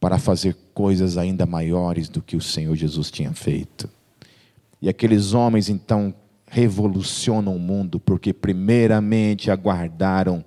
para 0.01 0.19
fazer 0.19 0.57
coisas 0.75 1.17
ainda 1.19 1.47
maiores 1.47 2.09
do 2.09 2.23
que 2.23 2.37
o 2.37 2.41
Senhor 2.41 2.75
Jesus 2.75 3.11
tinha 3.11 3.33
feito. 3.33 3.89
E 4.81 4.89
aqueles 4.89 5.33
homens 5.33 5.69
então 5.69 6.15
revolucionam 6.47 7.55
o 7.55 7.59
mundo, 7.59 8.01
porque 8.01 8.33
primeiramente 8.33 9.51
aguardaram 9.51 10.45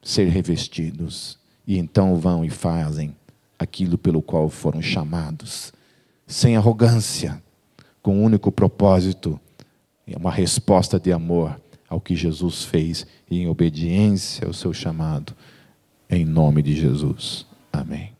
ser 0.00 0.28
revestidos, 0.28 1.38
e 1.66 1.78
então 1.78 2.16
vão 2.16 2.44
e 2.44 2.50
fazem 2.50 3.16
aquilo 3.58 3.96
pelo 3.96 4.20
qual 4.20 4.48
foram 4.48 4.82
chamados, 4.82 5.72
sem 6.26 6.56
arrogância, 6.56 7.42
com 8.02 8.16
um 8.16 8.24
único 8.24 8.50
propósito, 8.50 9.38
uma 10.16 10.30
resposta 10.30 10.98
de 10.98 11.12
amor 11.12 11.60
ao 11.88 12.00
que 12.00 12.16
Jesus 12.16 12.64
fez 12.64 13.06
e 13.30 13.40
em 13.40 13.48
obediência 13.48 14.46
ao 14.46 14.52
seu 14.52 14.72
chamado, 14.72 15.34
em 16.10 16.24
nome 16.24 16.62
de 16.62 16.74
Jesus. 16.74 17.46
Amém. 17.72 18.12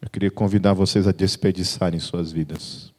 Eu 0.00 0.08
queria 0.08 0.30
convidar 0.30 0.72
vocês 0.72 1.06
a 1.06 1.12
desperdiçarem 1.12 2.00
suas 2.00 2.32
vidas, 2.32 2.92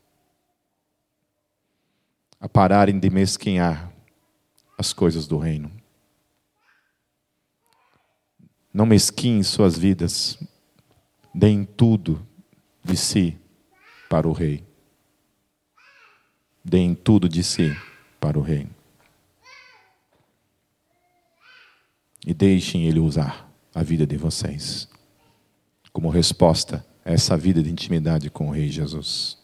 a 2.39 2.47
pararem 2.47 2.99
de 2.99 3.09
mesquinhar 3.09 3.91
as 4.77 4.93
coisas 4.93 5.27
do 5.27 5.37
reino. 5.37 5.80
Não 8.73 8.85
mesquinhem 8.85 9.43
suas 9.43 9.77
vidas, 9.77 10.37
deem 11.33 11.65
tudo 11.65 12.25
de 12.83 12.95
si 12.95 13.37
para 14.09 14.27
o 14.27 14.31
Rei. 14.31 14.63
Deem 16.63 16.93
tudo 16.93 17.27
de 17.27 17.43
si 17.43 17.75
para 18.19 18.37
o 18.37 18.41
Rei. 18.41 18.67
E 22.25 22.33
deixem 22.33 22.85
Ele 22.85 22.99
usar 22.99 23.51
a 23.73 23.81
vida 23.83 24.05
de 24.05 24.15
vocês 24.15 24.87
como 25.91 26.09
resposta 26.09 26.85
essa 27.03 27.35
vida 27.35 27.61
de 27.61 27.69
intimidade 27.69 28.29
com 28.29 28.47
o 28.47 28.51
Rei 28.51 28.69
Jesus. 28.69 29.40